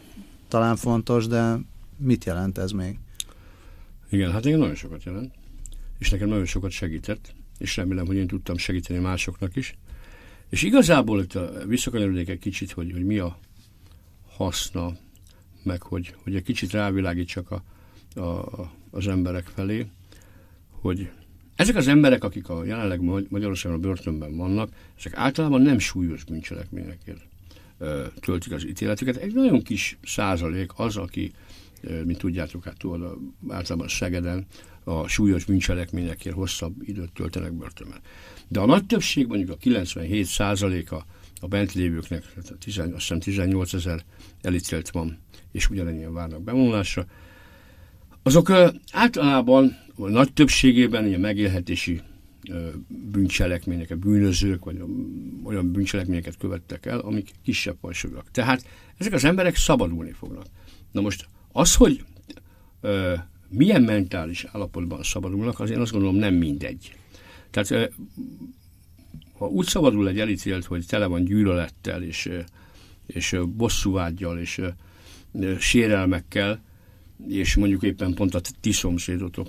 [0.48, 1.58] talán fontos, de
[1.98, 3.00] mit jelent ez még?
[4.10, 5.34] Igen, hát igen, nagyon sokat jelent,
[5.98, 9.76] és nekem nagyon sokat segített, és remélem, hogy én tudtam segíteni másoknak is.
[10.50, 13.40] És igazából itt visszakanyarodnék egy kicsit, hogy, hogy mi a
[14.28, 14.98] haszna
[15.64, 17.64] meg hogy, hogy egy kicsit rávilágítsak a,
[18.20, 19.88] a, az emberek felé,
[20.70, 21.10] hogy
[21.56, 27.28] ezek az emberek, akik a jelenleg Magyarországon a börtönben vannak, ezek általában nem súlyos bűncselekményekért
[28.20, 29.16] töltik az ítéletüket.
[29.16, 31.32] Egy nagyon kis százalék az, aki,
[32.06, 34.46] mint tudjátok, hát tudod, általában Szegeden
[34.84, 38.00] a súlyos bűncselekményekért hosszabb időt töltenek börtönben.
[38.48, 41.06] De a nagy többség, mondjuk a 97 százaléka
[41.42, 44.04] a bent lévőknek, tehát 10, azt hiszem 18 ezer
[44.42, 45.20] elítélt van
[45.52, 47.06] és ugyanennyien várnak bevonulásra.
[48.24, 48.50] Azok
[48.92, 52.02] általában, a nagy többségében ilyen megélhetési
[52.88, 54.84] bűncselekmények, bűnözők, vagy
[55.44, 58.32] olyan bűncselekményeket követtek el, amik kisebb fajsúlyok.
[58.32, 58.66] Tehát
[58.98, 60.46] ezek az emberek szabadulni fognak.
[60.92, 61.28] Na most
[61.58, 62.04] az, hogy
[62.82, 63.14] ö,
[63.50, 66.96] milyen mentális állapotban szabadulnak, az én azt gondolom nem mindegy.
[67.52, 67.86] Tehát ö,
[69.38, 72.30] ha úgy szabadul egy elítélt, hogy tele van gyűlölettel, és,
[73.06, 74.62] és bosszúvágyjal, és
[75.60, 76.62] sérelmekkel,
[77.28, 79.48] és mondjuk éppen pont a ti szomszédotok,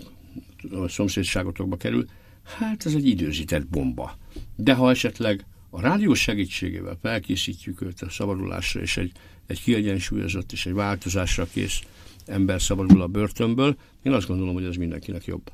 [0.70, 2.06] a szomszédságotokba kerül,
[2.42, 4.18] hát ez egy időzített bomba.
[4.56, 9.12] De ha esetleg a rádió segítségével felkészítjük őt a szabadulásra, és egy,
[9.48, 11.80] egy kiegyensúlyozott és egy változásra kész
[12.26, 13.76] ember szabadul a börtönből.
[14.02, 15.50] Én azt gondolom, hogy ez mindenkinek jobb.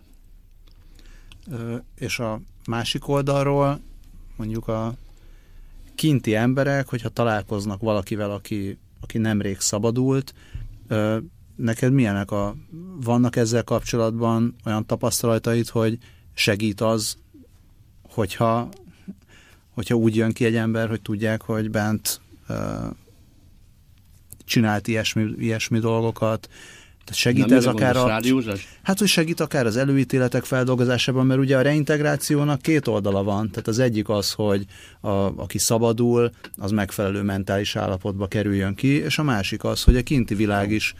[1.99, 3.81] És a másik oldalról
[4.37, 4.95] mondjuk a
[5.95, 10.35] kinti emberek, hogyha találkoznak valakivel, aki, aki nemrég szabadult,
[11.57, 12.57] neked milyenek a,
[13.01, 15.99] vannak ezzel kapcsolatban olyan tapasztalataid, hogy
[16.35, 17.17] segít az,
[18.03, 18.69] hogyha,
[19.71, 22.21] hogyha úgy jön ki egy ember, hogy tudják, hogy bent
[24.45, 26.49] csinált ilyesmi, ilyesmi dolgokat,
[27.05, 28.07] tehát segít Nem ez akár a...
[28.07, 28.69] Rádiózás?
[28.83, 33.51] Hát, hogy segít akár az előítéletek feldolgozásában, mert ugye a reintegrációnak két oldala van.
[33.51, 34.67] Tehát az egyik az, hogy
[35.01, 40.03] a, aki szabadul, az megfelelő mentális állapotba kerüljön ki, és a másik az, hogy a
[40.03, 40.95] kinti világ is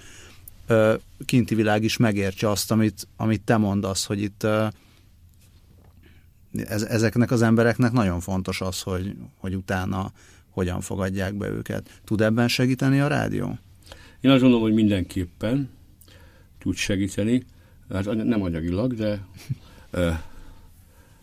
[1.25, 4.47] kinti világ is megértse azt, amit, amit te mondasz, hogy itt
[6.67, 10.13] ez, ezeknek az embereknek nagyon fontos az, hogy, hogy utána
[10.55, 12.01] hogyan fogadják be őket.
[12.05, 13.59] Tud ebben segíteni a rádió?
[14.21, 15.71] Én azt gondolom, hogy mindenképpen
[16.59, 17.45] tud segíteni,
[17.91, 19.27] hát nem anyagilag, de
[19.93, 20.19] uh,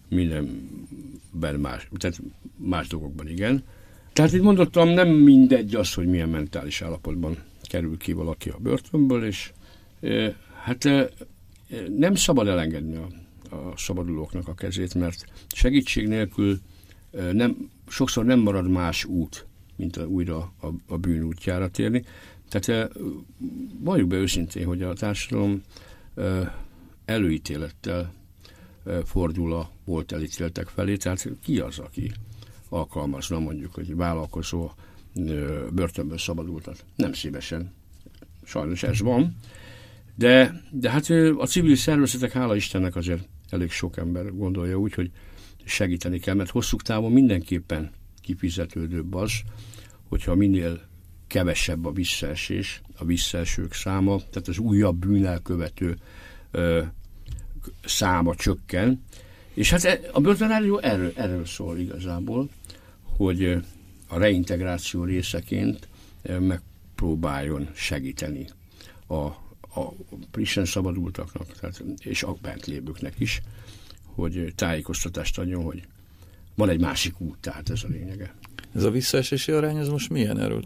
[0.08, 2.22] mindenben más, tehát
[2.56, 3.64] más dolgokban igen.
[4.14, 9.26] Tehát itt mondottam, nem mindegy az, hogy milyen mentális állapotban kerül ki valaki a börtönből,
[9.26, 9.52] és
[10.00, 11.10] uh, hát uh,
[11.98, 13.08] nem szabad elengedni a,
[13.56, 16.60] a szabadulóknak a kezét, mert segítség nélkül
[17.12, 19.46] nem, sokszor nem marad más út,
[19.76, 22.04] mint a, újra a, a bűn útjára térni.
[22.50, 22.92] Tehát
[23.80, 25.62] valljuk be őszintén, hogy a társadalom
[27.06, 28.14] előítélettel
[29.06, 32.12] fordul a volt elítéltek felé, tehát ki az, aki
[32.70, 34.72] alkalmazna mondjuk, hogy vállalkozó
[35.74, 36.86] börtönből szabadultat.
[36.96, 37.74] Nem szívesen.
[38.44, 39.36] Sajnos ez van.
[40.16, 45.12] De, de hát a civil szervezetek, hála Istennek azért elég sok ember gondolja úgy, hogy
[45.66, 49.32] segíteni kell, mert hosszú távon mindenképpen kifizetődőbb az,
[50.10, 50.82] hogyha minél
[51.28, 55.98] kevesebb a visszaesés, a visszaesők száma, tehát az újabb bűnelkövető
[56.52, 56.84] ö,
[57.86, 59.04] száma csökken.
[59.54, 62.50] És hát e, a börtönrádió erről, erről szól igazából,
[63.04, 63.44] hogy
[64.08, 65.88] a reintegráció részeként
[66.40, 68.48] megpróbáljon segíteni
[69.08, 69.94] a, a
[70.32, 73.42] frissen szabadultaknak, tehát, és a bent lévőknek is,
[74.22, 75.84] hogy tájékoztatást adjon, hogy
[76.56, 78.36] van egy másik út, tehát ez a lényege.
[78.76, 80.40] Ez a visszaesési arány, ez most milyen?
[80.40, 80.64] Erről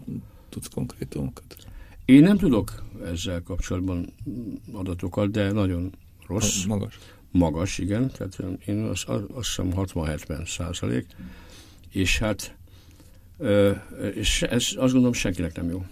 [0.48, 1.56] tudsz konkrétumokat?
[2.04, 4.12] Én nem tudok ezzel kapcsolatban
[4.72, 5.92] adatokat, de nagyon
[6.26, 6.64] rossz.
[6.64, 6.98] Magas.
[7.30, 8.10] Magas, igen.
[8.10, 11.06] Tehát én azt, azt hiszem 60-70 százalék.
[11.92, 12.56] És hát
[14.14, 15.84] és ez azt gondolom senkinek nem jó.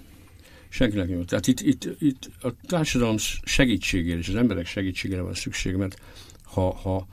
[0.68, 1.24] Senkinek nem jó.
[1.24, 6.00] Tehát itt, itt, itt a társadalom segítségére és az emberek segítségére van szükség, mert
[6.42, 7.07] ha, ha,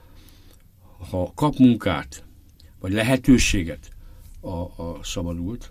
[1.10, 2.24] ha kap munkát,
[2.80, 3.92] vagy lehetőséget
[4.40, 5.70] a, a szabadult,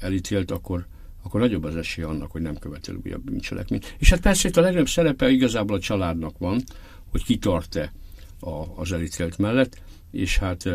[0.00, 0.86] elítélt, akkor,
[1.22, 3.94] akkor nagyobb az esély annak, hogy nem követel újabb bűncselekményt.
[3.98, 6.62] És hát persze itt a legnagyobb szerepe igazából a családnak van,
[7.10, 7.92] hogy kitart-e
[8.40, 10.68] a, az elítélt mellett, és hát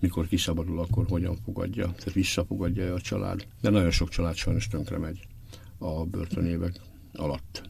[0.00, 3.46] mikor kiszabadul, akkor hogyan fogadja, tehát visszafogadja a család.
[3.60, 5.26] De nagyon sok család sajnos tönkre megy
[5.78, 6.80] a börtönévek
[7.12, 7.62] alatt.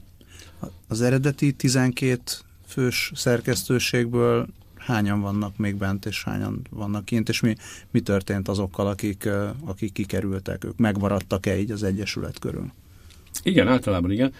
[0.88, 2.22] Az eredeti 12
[2.66, 4.46] fős szerkesztőségből
[4.84, 7.54] hányan vannak még bent, és hányan vannak kint, és mi,
[7.90, 9.28] mi történt azokkal, akik,
[9.64, 12.72] akik kikerültek, ők megmaradtak-e így az Egyesület körül?
[13.42, 14.32] Igen, általában igen,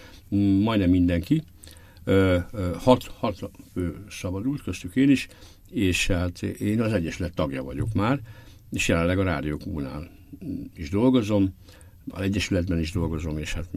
[0.63, 1.43] majdnem mindenki.
[2.77, 5.27] Hat, hat fő szabadult, köztük én is,
[5.69, 8.19] és hát én az Egyesület tagja vagyok már,
[8.71, 10.09] és jelenleg a rádiókúnál
[10.75, 11.53] is dolgozom,
[12.09, 13.69] az Egyesületben is dolgozom, és hát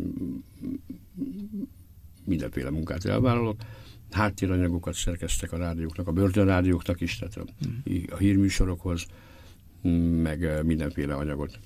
[2.25, 3.57] mindenféle munkát elvállalok
[4.11, 7.45] háttéranyagokat szerkeztek a rádióknak, a börtönrádióknak is, tehát a,
[8.11, 9.07] a hírműsorokhoz,
[10.23, 11.59] meg mindenféle anyagot.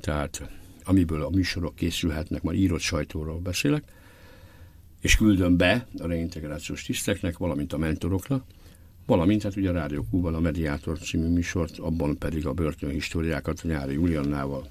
[0.00, 0.50] Tehát
[0.84, 3.84] amiből a műsorok készülhetnek, majd írott sajtóról beszélek,
[5.00, 8.44] és küldöm be a reintegrációs tiszteknek, valamint a mentoroknak,
[9.06, 13.68] valamint hát ugye a Rádió Kúban a Mediátor című műsort, abban pedig a börtönhistóriákat a
[13.68, 14.66] nyári Juliannával,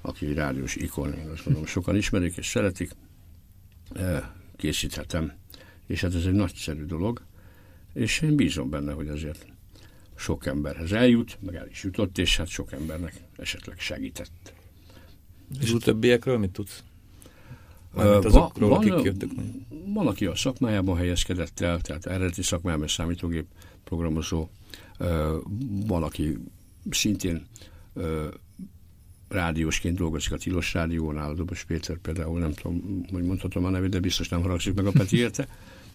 [0.00, 2.90] aki egy rádiós ikon, én azt mondom, sokan ismerik és szeretik,
[4.56, 5.32] készíthetem
[5.86, 7.22] és hát ez egy nagyszerű dolog,
[7.92, 9.46] és én bízom benne, hogy azért
[10.16, 14.52] sok emberhez eljut, meg el is jutott, és hát sok embernek esetleg segített.
[15.60, 16.82] És a többiekről mit tudsz?
[17.94, 19.28] Uh, azokról, van, akik jöttek
[19.94, 23.46] Van, aki a szakmájában helyezkedett el, tehát eredeti szakmájában számítógép
[23.84, 24.48] programozó,
[25.86, 26.38] van, aki
[26.90, 27.46] szintén
[29.28, 34.00] rádiósként dolgozik a Tilos Rádiónál, Dobos Péter például, nem tudom, hogy mondhatom a nevét, de
[34.00, 35.48] biztos nem haragszik meg a Peti érte.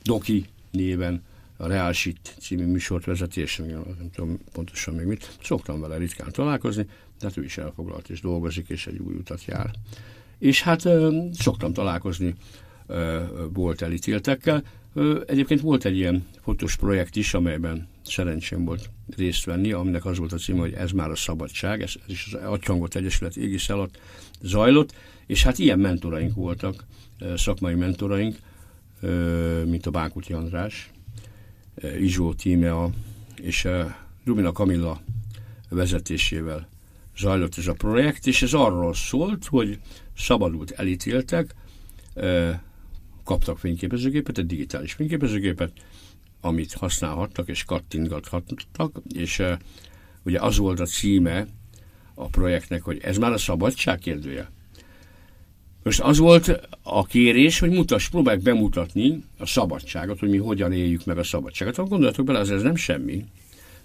[0.04, 1.24] Doki néven
[1.58, 5.38] a Real Shit című műsort vezeti, és nem tudom pontosan még mit.
[5.44, 6.84] Szoktam vele ritkán találkozni,
[7.20, 9.72] de hát ő is elfoglalt és dolgozik, és egy új utat jár.
[10.38, 10.88] És hát
[11.34, 12.36] szoktam találkozni
[13.54, 14.64] volt elítéltekkel.
[15.26, 20.34] Egyébként volt egy ilyen fotós projekt is, amelyben szerencsém volt részt venni, aminek az volt
[20.34, 24.00] a címe, hogy ez már a szabadság, ez, ez is az Atyhangot Egyesület égisz alatt
[24.42, 24.94] zajlott,
[25.26, 26.86] és hát ilyen mentoraink voltak,
[27.36, 28.38] szakmai mentoraink,
[29.66, 30.92] mint a Bánkuti András,
[32.00, 32.90] Izsó Tímea
[33.42, 33.68] és
[34.26, 35.02] Rubina Kamilla
[35.70, 36.68] vezetésével
[37.18, 39.80] zajlott ez a projekt, és ez arról szólt, hogy
[40.18, 41.56] szabadult elítéltek,
[43.24, 45.72] kaptak fényképezőgépet, egy digitális fényképezőgépet,
[46.42, 49.44] amit használhattak és kattintgathattak, és
[50.24, 51.48] ugye az volt a címe
[52.14, 54.52] a projektnek, hogy ez már a szabadság kérdője.
[55.84, 61.06] Most az volt a kérés, hogy mutass, próbálj bemutatni a szabadságot, hogy mi hogyan éljük
[61.06, 61.76] meg a szabadságot.
[61.76, 63.26] Ha gondoljatok bele, az ez nem semmi.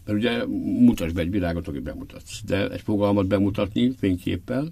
[0.05, 0.45] Mert ugye
[0.79, 2.41] mutasd be egy világot, aki bemutatsz.
[2.45, 4.71] De egy fogalmat bemutatni fényképpel,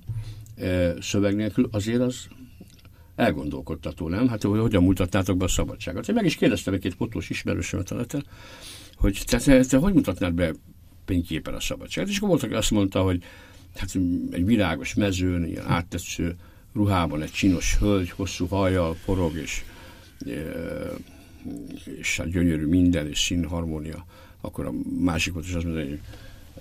[0.57, 2.29] e, szöveg nélkül, azért az
[3.17, 4.29] elgondolkodtató, nem?
[4.29, 6.09] Hát hogy hogyan mutatnátok be a szabadságot.
[6.09, 8.25] Én meg is kérdeztem egy-két fotós ismerősömet a neten,
[8.97, 10.55] hogy te, te, te, hogy mutatnád be
[11.05, 12.11] fényképpen a szabadságot?
[12.11, 13.23] És akkor volt, aki azt mondta, hogy
[13.77, 13.95] hát
[14.31, 16.37] egy virágos mezőn, ilyen áttetsző
[16.75, 19.65] ruhában egy csinos hölgy, hosszú hajjal forog, és,
[21.99, 24.07] és hát gyönyörű minden, és színharmónia
[24.43, 26.01] akkor a másik volt is azt mondja, hogy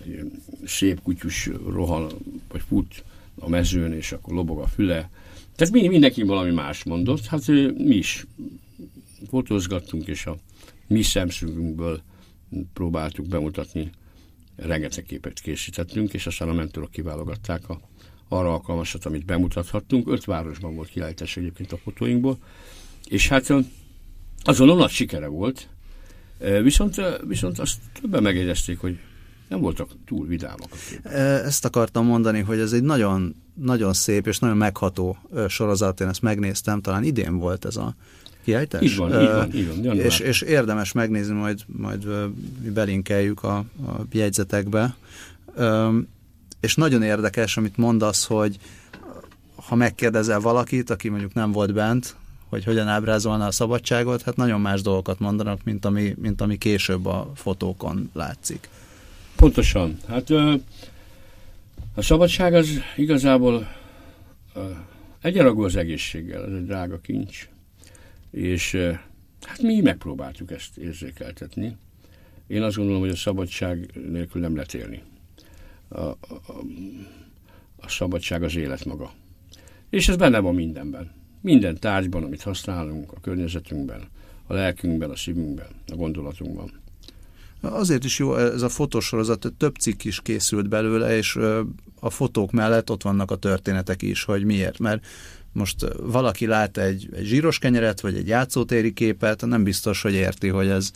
[0.03, 0.31] egy
[0.65, 2.11] szép kutyus rohan,
[2.47, 3.03] vagy fut
[3.35, 5.09] a mezőn, és akkor lobog a füle.
[5.55, 7.25] Tehát mindenki valami más mondott.
[7.25, 7.47] Hát
[7.77, 8.25] mi is
[9.29, 10.37] fotózgattunk, és a
[10.87, 12.01] mi szemszögünkből
[12.73, 13.89] próbáltuk bemutatni,
[14.55, 17.81] rengeteg képet készítettünk, és aztán a mentorok kiválogatták a,
[18.31, 20.07] arra alkalmasat, amit bemutathattunk.
[20.11, 22.37] Öt városban volt kiállítás egyébként a fotóinkból,
[23.09, 23.53] és hát
[24.43, 25.67] azon nagy sikere volt,
[26.63, 28.99] Viszont, viszont azt többen megjegyezték, hogy
[29.47, 30.69] nem voltak túl vidámak.
[31.45, 35.17] Ezt akartam mondani, hogy ez egy nagyon, nagyon szép és nagyon megható
[35.47, 37.95] sorozat, én ezt megnéztem, talán idén volt ez a
[38.43, 38.81] kiállítás.
[38.81, 42.07] Így van, így van, így van és, és érdemes megnézni, majd, majd
[42.63, 43.65] mi belinkeljük a, a
[44.11, 44.95] jegyzetekbe.
[46.61, 48.57] És nagyon érdekes, amit mondasz, hogy
[49.55, 52.15] ha megkérdezel valakit, aki mondjuk nem volt bent,
[52.49, 57.05] hogy hogyan ábrázolna a szabadságot, hát nagyon más dolgokat mondanak, mint ami, mint ami később
[57.05, 58.69] a fotókon látszik.
[59.35, 59.99] Pontosan.
[60.07, 60.29] Hát
[61.95, 63.67] a szabadság az igazából
[65.21, 67.47] egyenragú az egészséggel, ez egy drága kincs.
[68.31, 68.75] És
[69.41, 71.77] hát mi megpróbáltuk ezt érzékeltetni.
[72.47, 75.03] Én azt gondolom, hogy a szabadság nélkül nem lehet élni.
[75.91, 76.17] A, a,
[77.77, 79.11] a szabadság az élet maga.
[79.89, 81.11] És ez benne van mindenben.
[81.41, 84.01] Minden tárgyban, amit használunk, a környezetünkben,
[84.47, 86.81] a lelkünkben, a szívünkben, a gondolatunkban.
[87.61, 91.35] Azért is jó ez a fotósorozat, több cikk is készült belőle, és
[91.99, 94.79] a fotók mellett ott vannak a történetek is, hogy miért.
[94.79, 95.05] Mert
[95.51, 100.47] most valaki lát egy, egy zsíros kenyeret, vagy egy játszótéri képet, nem biztos, hogy érti,
[100.47, 100.91] hogy ez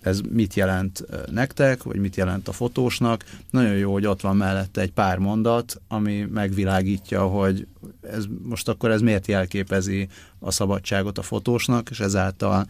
[0.00, 3.24] ez mit jelent nektek, vagy mit jelent a fotósnak.
[3.50, 7.66] Nagyon jó, hogy ott van mellette egy pár mondat, ami megvilágítja, hogy
[8.00, 10.08] ez, most akkor ez miért jelképezi
[10.38, 12.66] a szabadságot a fotósnak, és ezáltal,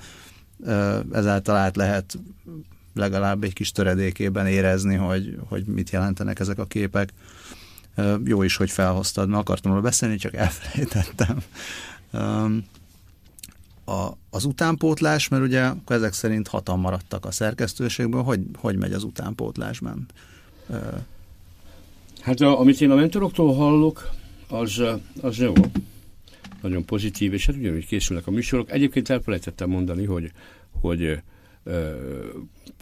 [1.13, 2.19] ezáltal át lehet
[2.95, 7.13] legalább egy kis töredékében érezni, hogy, hogy mit jelentenek ezek a képek.
[8.25, 11.39] Jó is, hogy felhoztad, mert akartam róla beszélni, csak elfelejtettem
[13.91, 18.93] a, az utánpótlás, mert ugye akkor ezek szerint hatan maradtak a szerkesztőségből, hogy, hogy megy
[18.93, 20.07] az utánpótlásban?
[22.21, 24.11] Hát a, amit én a mentoroktól hallok,
[24.49, 24.83] az,
[25.21, 25.53] az jó.
[26.63, 28.71] Nagyon pozitív, és hát ugyanúgy készülnek a műsorok.
[28.71, 30.33] Egyébként elfelejtettem mondani, hogy,
[30.81, 31.23] hogy
[31.63, 31.91] ö,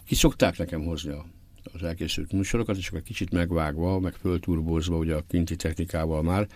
[0.05, 1.25] ki szokták nekem hozni a,
[1.73, 6.47] az elkészült műsorokat, és akkor kicsit megvágva, meg fölturbózva ugye a kinti technikával már.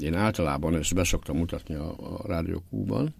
[0.00, 3.14] Én általában ezt beszoktam mutatni a, a Rádió Q-ban,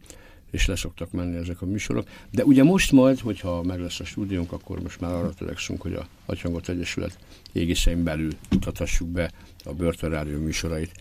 [0.50, 2.08] és leszoktak menni ezek a műsorok.
[2.30, 5.94] De ugye most majd, hogyha meg lesz a stúdiónk, akkor most már arra törekszünk, hogy
[5.94, 7.18] a Agyhangot Egyesület
[7.52, 9.32] égiszein belül mutathassuk be
[9.64, 10.92] a Börtönrádió műsorait.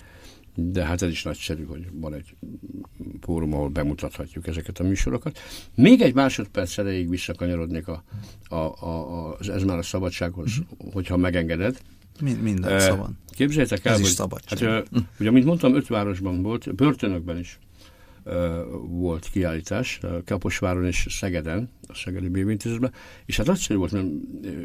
[0.55, 2.35] De hát ez is nagyszerű, hogy van egy
[3.21, 5.39] fórum, ahol bemutathatjuk ezeket a műsorokat.
[5.75, 8.03] Még egy másodperc erejéig visszakanyarodnék a,
[8.47, 10.91] a, a, az Ez már a szabadsághoz, mm-hmm.
[10.91, 11.81] hogyha megengeded.
[12.41, 13.09] Minden uh, szabad.
[13.29, 14.59] Képzeljétek el, ez hogy, is szabadság.
[14.59, 17.59] Hát, ugye, mint mondtam, öt városban volt, börtönökben is
[18.87, 22.93] volt kiállítás Kaposváron és Szegeden, a Szegedi Bévintézetben,
[23.25, 24.05] és hát nagyszerű volt, mert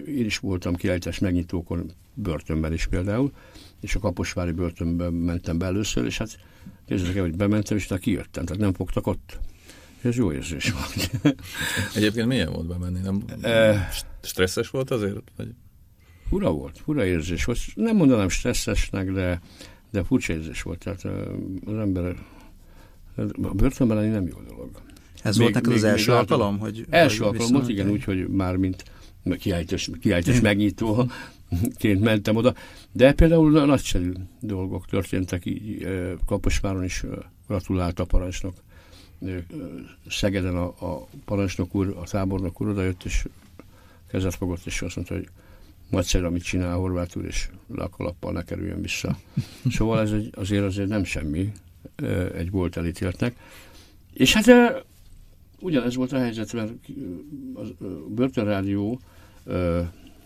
[0.06, 3.32] én is voltam kiállítás megnyitókon börtönben is például,
[3.80, 6.38] és a Kaposvári börtönben mentem be először, és hát
[6.86, 9.38] képzeljék el, hogy bementem, és tehát kijöttem, tehát nem fogtak ott.
[10.02, 11.10] Ez jó érzés volt.
[11.96, 13.00] Egyébként milyen volt bemenni?
[13.00, 13.88] Nem e...
[14.22, 15.32] stresszes volt azért?
[15.36, 15.54] Vagy?
[16.28, 17.58] Fura volt, fura érzés volt.
[17.74, 19.40] Nem mondanám stresszesnek, de,
[19.90, 20.78] de furcsa érzés volt.
[20.78, 21.04] Tehát
[21.64, 22.16] az ember
[23.16, 24.70] A börtönben lenni nem jó dolog.
[25.22, 26.58] Ez még, volt neked az első alkalom?
[26.58, 28.84] Hogy, első alkalom igen, úgy, hogy már mint
[29.38, 31.10] kiállítás, kiállítás megnyitó
[31.76, 32.54] ként mentem oda,
[32.92, 35.88] de például nagyszerű dolgok történtek így
[36.26, 37.04] Kaposváron is
[37.48, 38.54] gratulált a parancsnok.
[40.08, 43.26] Szegeden a, a parancsnok úr, a tábornok úr odajött, és
[44.10, 45.28] kezet fogott, és azt mondta, hogy
[45.90, 49.18] nagyszerű, amit csinál Horváth úr, és lakalappal ne kerüljön vissza.
[49.70, 51.52] Szóval ez egy, azért azért nem semmi
[52.34, 53.36] egy volt elítéltnek.
[54.12, 54.84] És hát
[55.60, 56.72] ugyanez volt a helyzet, mert
[57.54, 59.00] a Börtönrádió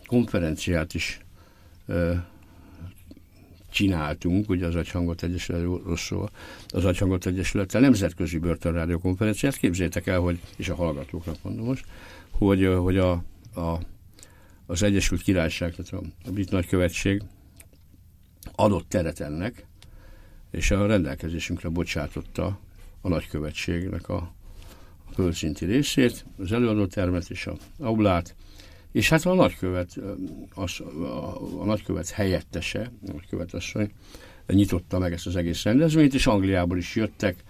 [0.06, 1.20] konferenciát is
[3.70, 5.96] csináltunk, ugye az Agyhangot Egyesületről,
[6.68, 9.56] az Agyhangot Egyesülettel nemzetközi börtönrádió konferenciát.
[9.56, 11.84] Képzétek el, hogy, és a hallgatóknak mondom most,
[12.30, 13.10] hogy, hogy a,
[13.54, 13.80] a,
[14.66, 17.22] az Egyesült Királyság, tehát a, a brit nagykövetség
[18.54, 19.65] adott teret ennek,
[20.50, 22.58] és a rendelkezésünkre bocsátotta
[23.00, 24.32] a nagykövetségnek a,
[25.04, 28.34] a földszinti részét, az előadótermet és a aulát,
[28.92, 30.00] és hát a nagykövet,
[30.54, 33.90] az, a, a nagykövet helyettese, a nagykövet asszony
[34.46, 37.44] nyitotta meg ezt az egész rendezvényt, és Angliából is jöttek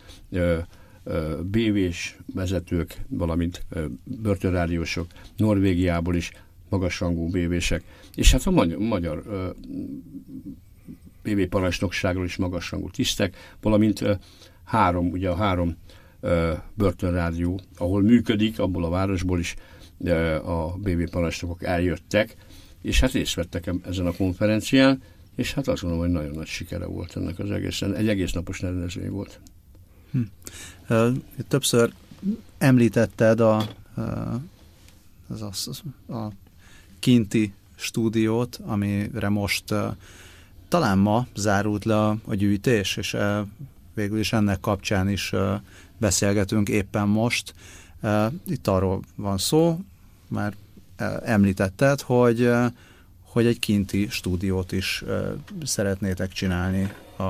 [1.42, 3.66] BV-s vezetők, valamint
[4.04, 6.30] börtönrádiósok, Norvégiából is
[6.68, 7.82] magasrangú BV-sek,
[8.14, 9.22] és hát a magyar, magyar
[11.26, 14.18] BV parancsnokságról is magasrangú tisztek, valamint
[14.64, 15.76] három, ugye a három
[16.74, 19.54] börtönrádió, ahol működik, abból a városból is
[20.44, 22.36] a BB parancsnokok eljöttek,
[22.82, 25.02] és hát részt vettek ezen a konferencián,
[25.36, 27.94] és hát azt mondom, hogy nagyon nagy sikere volt ennek az egészen.
[27.94, 29.40] Egy egész napos rendezvény volt.
[30.10, 30.96] Hm.
[31.48, 31.92] Többször
[32.58, 33.68] említetted a,
[35.28, 36.28] az, az, a
[36.98, 39.74] kinti stúdiót, amire most
[40.68, 43.16] talán ma zárult le a, a gyűjtés, és
[43.94, 45.32] végül is ennek kapcsán is
[45.98, 47.54] beszélgetünk éppen most.
[48.46, 49.80] Itt arról van szó,
[50.28, 50.54] már
[51.24, 52.50] említetted, hogy,
[53.22, 55.04] hogy egy kinti stúdiót is
[55.64, 57.22] szeretnétek csinálni a,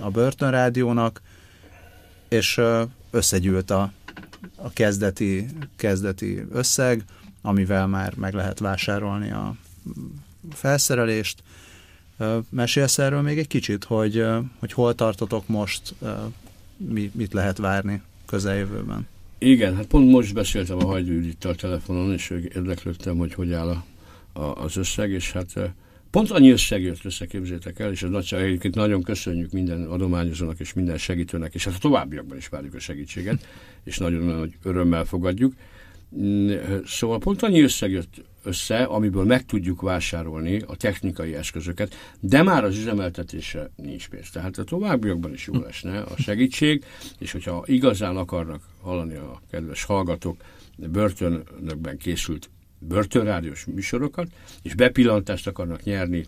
[0.00, 1.20] a Börtönrádiónak,
[2.28, 2.60] és
[3.10, 3.92] összegyűlt a,
[4.56, 7.04] a kezdeti, kezdeti összeg,
[7.42, 9.54] amivel már meg lehet vásárolni a
[10.52, 11.42] felszerelést.
[12.48, 14.24] Mesélsz erről még egy kicsit, hogy,
[14.58, 15.94] hogy hol tartotok most,
[16.76, 19.06] mi, mit lehet várni közeljövőben?
[19.38, 23.84] Igen, hát pont most beszéltem a Hajdú a telefonon, és érdeklődtem, hogy hogy áll a,
[24.40, 25.72] a, az összeg, és hát
[26.10, 30.60] pont annyi összeg jött össze, képzétek el, és a nagyság egyébként nagyon köszönjük minden adományozónak
[30.60, 33.46] és minden segítőnek, és hát a továbbiakban is várjuk a segítséget,
[33.84, 35.54] és nagyon nagy örömmel fogadjuk.
[36.16, 36.52] Mm,
[36.86, 42.64] szóval pont annyi összeg jött össze, amiből meg tudjuk vásárolni a technikai eszközöket, de már
[42.64, 44.30] az üzemeltetésre nincs pénz.
[44.30, 46.84] Tehát a továbbiakban is jó lesne a segítség,
[47.18, 50.36] és hogyha igazán akarnak hallani a kedves hallgatók
[50.76, 54.28] börtönökben készült börtönrádiós műsorokat,
[54.62, 56.26] és bepillantást akarnak nyerni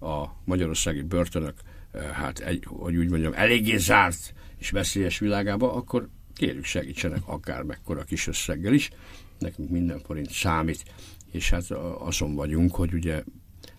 [0.00, 1.54] a magyarországi börtönök,
[1.92, 7.62] eh, hát egy, hogy úgy mondjam, eléggé zárt és veszélyes világába, akkor kérjük segítsenek akár
[7.62, 8.90] mekkora kis összeggel is,
[9.38, 10.84] nekünk minden forint számít,
[11.30, 13.24] és hát azon vagyunk, hogy ugye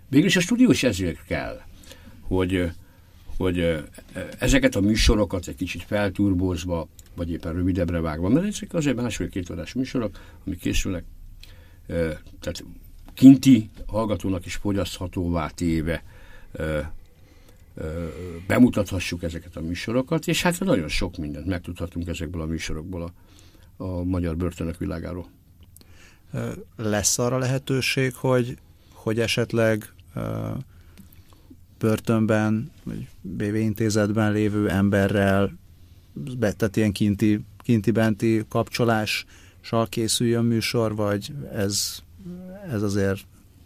[0.10, 1.62] végülis a stúdió is ezért kell,
[2.22, 2.72] hogy,
[3.38, 3.86] hogy
[4.40, 9.74] ezeket a műsorokat egy kicsit felturbózva, vagy éppen rövidebbre vágva, mert ezek azért másfél-két órás
[9.74, 11.04] műsorok, amik készülnek,
[12.40, 12.64] tehát
[13.14, 16.04] kinti hallgatónak is fogyaszthatóvá téve
[18.48, 24.04] bemutathassuk ezeket a műsorokat, és hát nagyon sok mindent megtudhatunk ezekből a műsorokból a, a
[24.04, 25.30] magyar börtönök világáról.
[26.76, 28.58] Lesz arra lehetőség, hogy,
[28.94, 29.94] hogy esetleg
[31.80, 35.58] börtönben, vagy BV intézetben lévő emberrel,
[36.40, 42.00] tehát ilyen kinti, kinti-benti kapcsolással készüljön műsor, vagy ez,
[42.72, 43.20] ez azért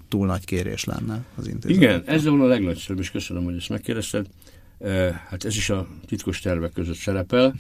[0.07, 1.78] túl nagy kérés lenne az intézet.
[1.78, 4.28] Igen, ez a legnagyszerűbb, és köszönöm, hogy ezt megkérdezted.
[5.30, 7.53] Hát ez is a titkos tervek között szerepel.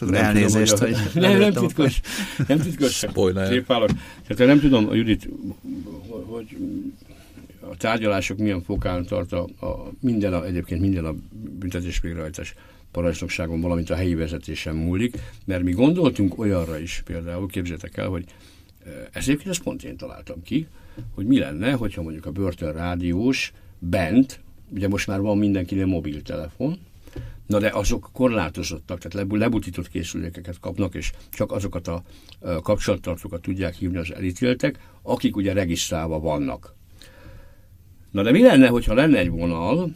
[0.00, 2.00] Hát nem elnézést, tudom, hogy, nem, nem titkos,
[2.48, 2.96] nem titkos.
[2.96, 3.64] Spoiler.
[4.26, 5.28] Tehát nem tudom, a Judit,
[6.26, 6.56] hogy
[7.60, 11.14] a tárgyalások milyen fokán tart a, a minden a, egyébként minden a
[11.58, 12.54] büntetés végrehajtás
[12.90, 18.24] parancsnokságon, valamint a helyi vezetésen múlik, mert mi gondoltunk olyanra is, például képzétek el, hogy
[19.12, 20.66] ez egyébként ezt pont én találtam ki,
[21.14, 24.40] hogy mi lenne, hogyha mondjuk a börtön rádiós bent,
[24.70, 26.78] ugye most már van mindenkinél mobiltelefon,
[27.46, 32.02] na de azok korlátozottak, tehát lebutított készülékeket kapnak, és csak azokat a
[32.62, 36.74] kapcsolattartókat tudják hívni az elítéltek, akik ugye regisztrálva vannak.
[38.10, 39.94] Na de mi lenne, hogyha lenne egy vonal,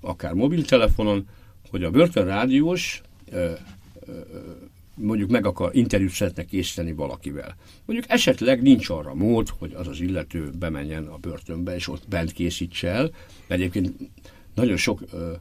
[0.00, 1.28] akár mobiltelefonon,
[1.70, 3.02] hogy a börtönrádiós
[4.94, 7.56] mondjuk meg akar, interjút szeretne készíteni valakivel.
[7.84, 12.32] Mondjuk esetleg nincs arra mód, hogy az az illető bemenjen a börtönbe, és ott bent
[12.32, 13.10] készítse el,
[13.46, 13.92] egyébként
[14.54, 15.32] nagyon sok ö,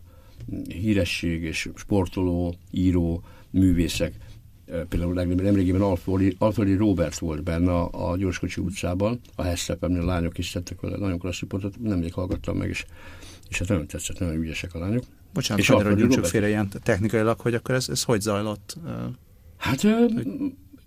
[0.68, 4.14] híresség és sportoló, író, művészek,
[4.89, 10.52] például nemrégiben Alföldi, Alföldi Robert volt benne a, a Gyorskocsi utcában, a Hesztepemnél lányok is
[10.52, 12.86] tettek vele nagyon klassz riportot, nemrég hallgattam meg, és,
[13.50, 15.04] és hát nagyon tetszett, nagyon ügyesek a lányok.
[15.34, 18.78] Bocsánat, és hogy csak félre ilyen technikailag, hogy akkor ez, ez hogy zajlott?
[19.58, 19.84] Hát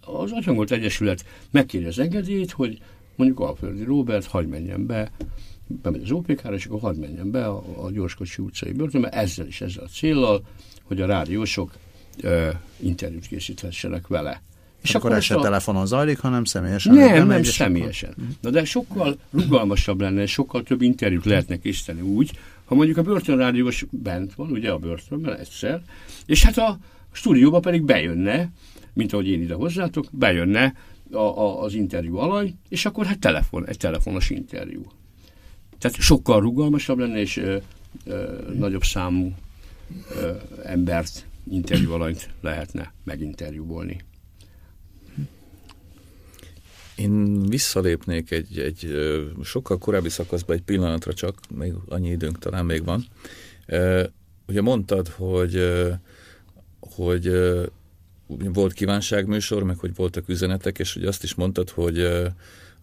[0.01, 2.81] az Atyhangolt Egyesület megkéri az engedélyt, hogy
[3.17, 5.11] mondjuk Alföldi Robert hagy menjen be,
[5.67, 9.61] bemegy az OPK-ra, és akkor hadd menjen be a, a Gyorskocsi utcai börtönbe, ezzel is,
[9.61, 10.43] ezzel a céllal,
[10.83, 11.73] hogy a rádiósok
[12.21, 12.49] ö,
[12.81, 14.43] interjút készíthessenek vele.
[14.83, 15.41] És, akkor, akkor ez se a...
[15.41, 16.95] telefonon zajlik, hanem személyesen?
[16.95, 18.11] Nem, nem személyesen.
[18.11, 18.25] Akkor...
[18.41, 22.31] Na de sokkal rugalmasabb lenne, sokkal több interjút lehetne készíteni úgy,
[22.65, 25.83] ha mondjuk a börtönrádiós bent van, ugye a börtönben egyszer,
[26.27, 26.79] és hát a
[27.13, 28.51] stúdióba pedig bejönne,
[28.93, 30.75] mint ahogy én ide hozzátok, bejönne
[31.13, 34.83] a, a, az interjú alany, és akkor hát telefon, egy telefonos interjú.
[35.85, 37.57] Tehát sokkal rugalmasabb lenne, és ö,
[38.05, 39.35] ö, nagyobb számú
[40.11, 40.33] ö,
[40.63, 44.01] embert, interjú alanyt lehetne meginterjúvolni.
[46.97, 48.97] Én visszalépnék egy, egy
[49.43, 53.05] sokkal korábbi szakaszba egy pillanatra csak, még annyi időnk talán még van.
[54.47, 55.73] Ugye mondtad, hogy
[56.81, 57.31] hogy
[58.29, 62.09] volt kívánságműsor, meg hogy voltak üzenetek, és hogy azt is mondtad, hogy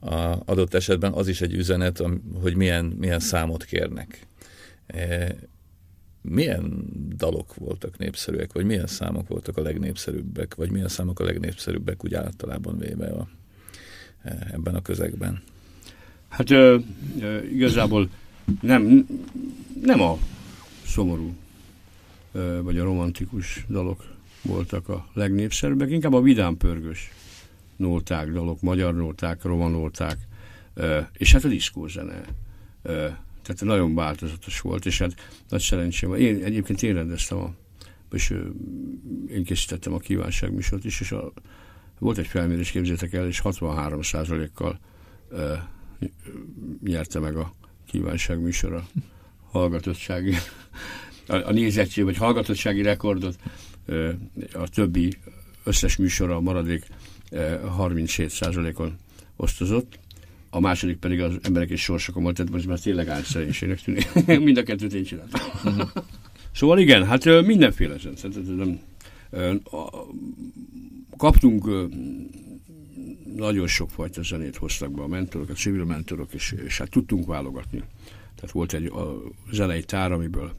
[0.01, 2.03] a adott esetben az is egy üzenet,
[2.41, 4.27] hogy milyen, milyen számot kérnek.
[6.21, 6.85] Milyen
[7.15, 12.13] dalok voltak népszerűek, vagy milyen számok voltak a legnépszerűbbek, vagy milyen számok a legnépszerűbbek úgy
[12.13, 13.27] általában véve a,
[14.51, 15.41] ebben a közegben?
[16.27, 16.77] Hát ö,
[17.19, 18.09] ö, igazából
[18.61, 19.07] nem,
[19.81, 20.17] nem a
[20.85, 21.33] szomorú
[22.61, 24.03] vagy a romantikus dalok
[24.41, 27.11] voltak a legnépszerűbbek, inkább a vidám pörgős
[27.81, 30.17] nóták, dalok, magyar nóták, romanolták,
[31.13, 32.21] és hát a diszkózene.
[33.41, 35.15] Tehát nagyon változatos volt, és hát
[35.49, 36.15] nagy szerencsém.
[36.15, 37.53] Én egyébként én rendeztem a,
[38.11, 38.33] és
[39.27, 41.33] én készítettem a kívánságműsort is, és a,
[41.99, 43.99] volt egy felmérés, képzétek el, és 63
[44.53, 44.79] kal
[46.83, 47.53] nyerte meg a
[47.85, 48.87] kívánságműsor a
[49.51, 50.35] hallgatottsági
[51.27, 53.35] a, a nézettség vagy hallgatottsági rekordot
[54.53, 55.17] a többi
[55.63, 56.85] összes műsora a maradék
[57.31, 58.97] 37%-on
[59.35, 59.99] osztozott.
[60.49, 64.09] A második pedig az emberek és sorsokon volt, tehát most már tényleg álszerénységnek tűnik.
[64.45, 65.41] Mind a kettőt én csináltam.
[65.63, 65.89] Uh-huh.
[66.51, 68.79] Szóval igen, hát mindenféle zene.
[71.17, 71.69] Kaptunk
[73.35, 77.83] nagyon sokfajta zenét hoztak be a mentorok, a civil mentorok, és, és hát tudtunk válogatni.
[78.35, 79.21] Tehát volt egy a
[79.51, 80.51] zenei tár, amiből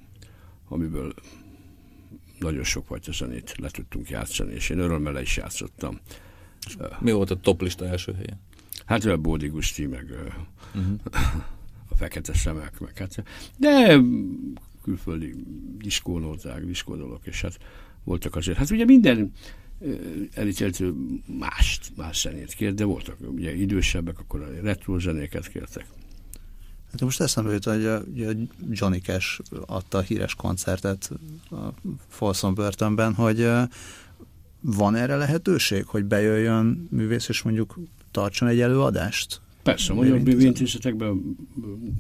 [0.73, 1.15] amiből
[2.39, 6.01] nagyon sok fajta zenét le tudtunk játszani, és én örömmel is játszottam.
[7.01, 8.41] Mi volt a toplista első helyen?
[8.87, 10.15] Hát a Bódi Guszti, meg
[10.75, 10.95] uh-huh.
[11.91, 13.23] a Fekete Szemek, meg hát,
[13.59, 14.01] de
[14.83, 15.35] külföldi
[15.79, 17.59] diszkónóták, diszkódolok, és hát
[18.05, 19.33] voltak azért, hát ugye minden
[20.35, 20.95] elítéltő
[21.39, 25.87] más, más zenét kért, de voltak ugye idősebbek, akkor a retro zenéket kértek.
[26.91, 28.03] Hát most eszembe jut, hogy a,
[28.71, 31.11] Johnny Cash adta a híres koncertet
[31.51, 31.57] a
[32.09, 33.49] Folsom börtönben, hogy
[34.63, 37.79] van erre lehetőség, hogy bejöjjön művész, és mondjuk
[38.11, 39.41] tartson egy előadást?
[39.63, 41.37] Persze, a magyar művénytészetekben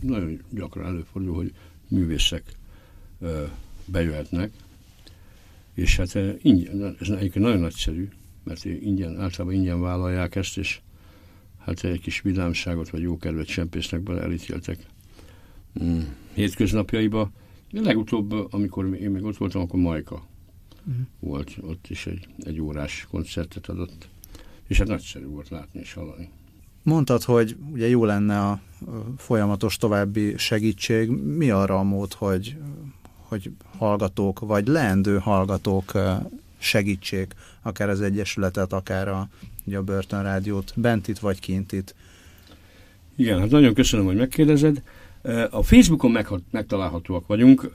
[0.00, 1.52] nagyon gyakran előfordul, hogy
[1.88, 2.42] művészek
[3.84, 4.52] bejöhetnek,
[5.74, 8.08] és hát ingyen, ez egyébként nagyon nagyszerű,
[8.44, 10.80] mert ingyen, általában ingyen vállalják ezt, és
[11.58, 14.86] hát egy kis vidámságot vagy jókedvet csempésznek bele elítéltek
[15.82, 16.00] mm,
[16.32, 17.30] hétköznapjaiba.
[17.70, 20.30] De legutóbb, amikor én még ott voltam, akkor Majka
[20.86, 21.06] uh-huh.
[21.20, 24.08] volt, ott is egy, egy órás koncertet adott,
[24.66, 26.30] és hát nagyszerű volt látni és hallani.
[26.82, 28.60] Mondtad, hogy ugye jó lenne a
[29.16, 31.10] folyamatos további segítség.
[31.10, 32.56] Mi arra a mód, hogy,
[33.16, 35.92] hogy hallgatók, vagy leendő hallgatók
[36.58, 39.28] segítsék akár az Egyesületet, akár a,
[39.64, 41.94] ugye a Börtönrádiót, bent itt vagy kint itt.
[43.16, 44.82] Igen, hát nagyon köszönöm, hogy megkérdezed.
[45.50, 47.72] A Facebookon meg, megtalálhatóak vagyunk,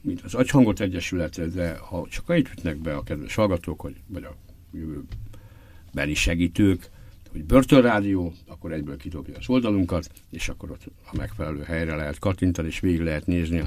[0.00, 4.24] mint az Agyhangot Egyesület, de ha csak annyit ütnek be a kedves hallgatók, hogy, vagy
[4.24, 4.36] a
[4.72, 6.90] jövőbeli segítők,
[7.30, 12.68] hogy Börtönrádió, akkor egyből kidobja az oldalunkat, és akkor ott a megfelelő helyre lehet kattintani,
[12.68, 13.62] és végig lehet nézni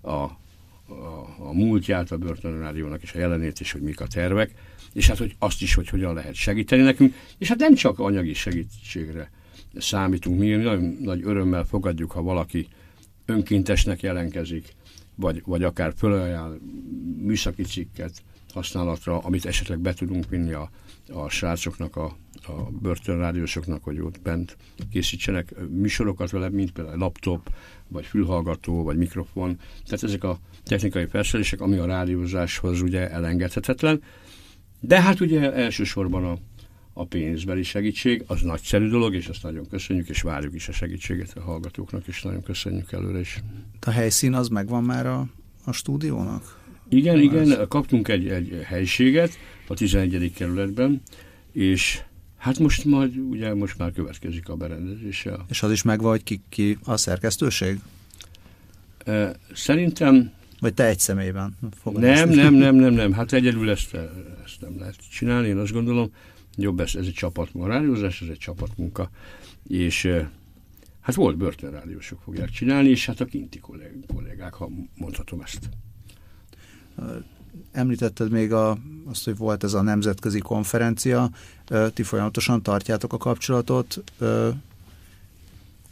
[0.00, 0.38] a, a
[0.88, 4.54] a, a múltját a börtönrádiónak és a jelenét is, hogy mik a tervek,
[4.92, 8.34] és hát hogy azt is, hogy hogyan lehet segíteni nekünk, és hát nem csak anyagi
[8.34, 9.30] segítségre
[9.76, 12.66] számítunk, mi nagyon nagy örömmel fogadjuk, ha valaki
[13.24, 14.74] önkéntesnek jelenkezik,
[15.16, 16.58] vagy, vagy akár fölajánl
[17.16, 20.70] műszaki cikket, használatra, amit esetleg be tudunk vinni a,
[21.12, 24.56] a srácoknak, a, a börtönrádiósoknak, hogy ott bent
[24.90, 27.50] készítsenek műsorokat vele, mint például laptop,
[27.88, 29.58] vagy fülhallgató, vagy mikrofon.
[29.84, 34.02] Tehát ezek a technikai felszerelések, ami a rádiózáshoz ugye elengedhetetlen.
[34.80, 36.38] De hát ugye elsősorban a,
[36.98, 41.36] a pénzbeli segítség, az nagyszerű dolog, és azt nagyon köszönjük, és várjuk is a segítséget
[41.36, 43.42] a hallgatóknak, és nagyon köszönjük előre is.
[43.80, 45.26] A helyszín az megvan már a,
[45.64, 46.60] a stúdiónak?
[46.88, 49.38] Igen, igen, kaptunk egy, egy helységet
[49.68, 50.32] a 11.
[50.34, 51.02] kerületben,
[51.52, 52.02] és
[52.36, 55.36] hát most majd, ugye most már következik a berendezése.
[55.48, 57.78] És az is megvan, hogy ki, ki a szerkesztőség?
[59.54, 60.32] Szerintem...
[60.60, 61.56] Vagy te egy személyben?
[61.84, 63.12] Nem, nem, nem, nem, nem.
[63.12, 63.94] Hát egyedül ezt,
[64.44, 66.10] ezt nem lehet csinálni, én azt gondolom.
[66.56, 67.68] Jobb ez, ez egy csapatmunka.
[67.68, 69.10] A rádiózás, ez egy csapatmunka.
[69.68, 70.08] És
[71.00, 73.60] hát volt börtönrádiósok fogják csinálni, és hát a kinti
[74.06, 75.68] kollégák, ha mondhatom ezt.
[77.72, 81.30] Említetted még a, azt, hogy volt ez a nemzetközi konferencia,
[81.94, 84.02] ti folyamatosan tartjátok a kapcsolatot,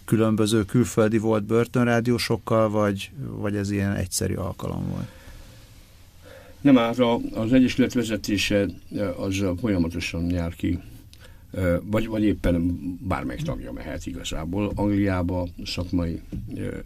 [0.04, 5.08] különböző külföldi volt börtönrádiósokkal, vagy, vagy ez ilyen egyszerű alkalom volt?
[6.64, 6.98] Nem, hát
[7.34, 8.66] az Egyesület vezetése
[9.16, 10.78] az folyamatosan jár ki,
[11.82, 16.20] vagy, vagy éppen bármelyik tagja mehet igazából Angliába szakmai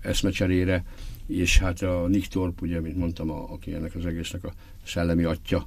[0.00, 0.84] eszmecserére,
[1.26, 4.52] és hát a Nick Thorpe, ugye, mint mondtam, a, aki ennek az egésznek a
[4.84, 5.66] szellemi atya,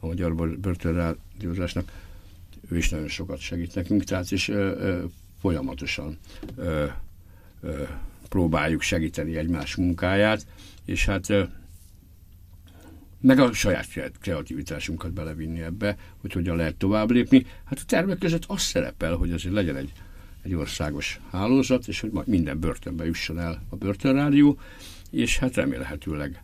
[0.00, 1.92] a magyar börtönrádiózásnak,
[2.68, 5.04] ő is nagyon sokat segít nekünk, tehát és ö, ö,
[5.40, 6.18] folyamatosan
[6.56, 6.84] ö,
[7.60, 7.82] ö,
[8.28, 10.46] próbáljuk segíteni egymás munkáját,
[10.84, 11.42] és hát ö,
[13.20, 13.86] meg a saját
[14.20, 17.46] kreativitásunkat belevinni ebbe, hogy hogyan lehet tovább lépni.
[17.64, 19.92] Hát a tervek között az szerepel, hogy azért legyen egy,
[20.42, 24.58] egy országos hálózat, és hogy majd minden börtönbe jusson el a börtönrádió,
[25.10, 26.42] és hát remélhetőleg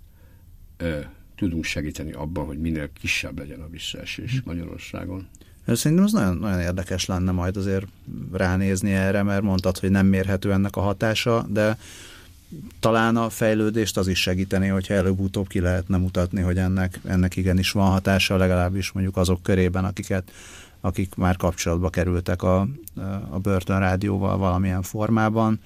[0.77, 1.01] ö,
[1.37, 4.39] tudunk segíteni abban, hogy minél kisebb legyen a visszaesés hm.
[4.45, 5.29] Magyarországon.
[5.67, 7.87] Szerintem az nagyon, nagyon érdekes lenne majd azért
[8.33, 11.79] ránézni erre, mert mondtad, hogy nem mérhető ennek a hatása, de
[12.81, 17.71] talán a fejlődést az is segíteni, hogyha előbb-utóbb ki lehetne mutatni, hogy ennek, ennek igenis
[17.71, 20.31] van hatása, legalábbis mondjuk azok körében, akiket,
[20.81, 22.69] akik már kapcsolatba kerültek a,
[23.31, 25.61] a börtönrádióval valamilyen formában.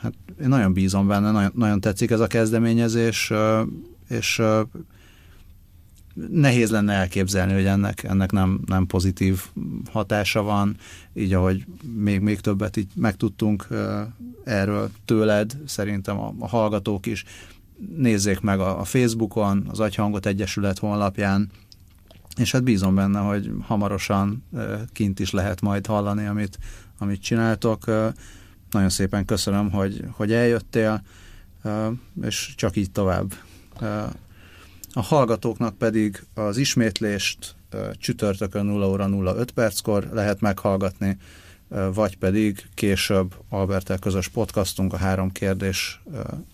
[0.00, 3.32] Hát én nagyon bízom benne, nagyon, nagyon tetszik ez a kezdeményezés,
[4.08, 4.42] és
[6.30, 9.42] nehéz lenne elképzelni, hogy ennek, ennek nem, nem pozitív
[9.90, 10.76] hatása van,
[11.14, 11.64] így ahogy
[11.96, 13.66] még, még többet így megtudtunk
[14.44, 17.24] erről tőled, szerintem a, a hallgatók is
[17.96, 21.50] nézzék meg a, a Facebookon, az Agyhangot Egyesület honlapján,
[22.36, 24.44] és hát bízom benne, hogy hamarosan
[24.92, 26.58] kint is lehet majd hallani, amit,
[26.98, 27.84] amit csináltok.
[28.70, 31.02] Nagyon szépen köszönöm, hogy, hogy eljöttél,
[32.22, 33.34] és csak így tovább.
[34.92, 37.56] A hallgatóknak pedig az ismétlést
[37.92, 41.16] csütörtökön 0 óra 05 perckor lehet meghallgatni,
[41.94, 46.02] vagy pedig később Albertel közös podcastunk a három kérdés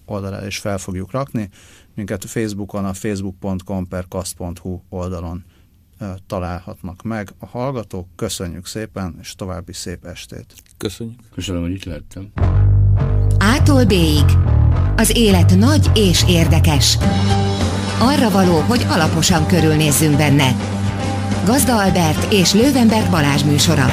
[0.06, 1.48] oldalára is fel fogjuk rakni.
[1.94, 4.06] Minket a Facebookon, a facebook.com per
[4.88, 5.44] oldalon
[6.26, 8.08] találhatnak meg a hallgatók.
[8.16, 10.54] Köszönjük szépen, és további szép estét.
[10.76, 11.20] Köszönjük.
[11.34, 12.32] Köszönöm, hogy itt lehettem.
[13.38, 14.24] Ától B-ig.
[14.96, 16.98] Az élet nagy és érdekes.
[17.98, 20.54] Arra való, hogy alaposan körülnézzünk benne.
[21.44, 23.90] Gazda Albert és Lővenberg Balázs műsora.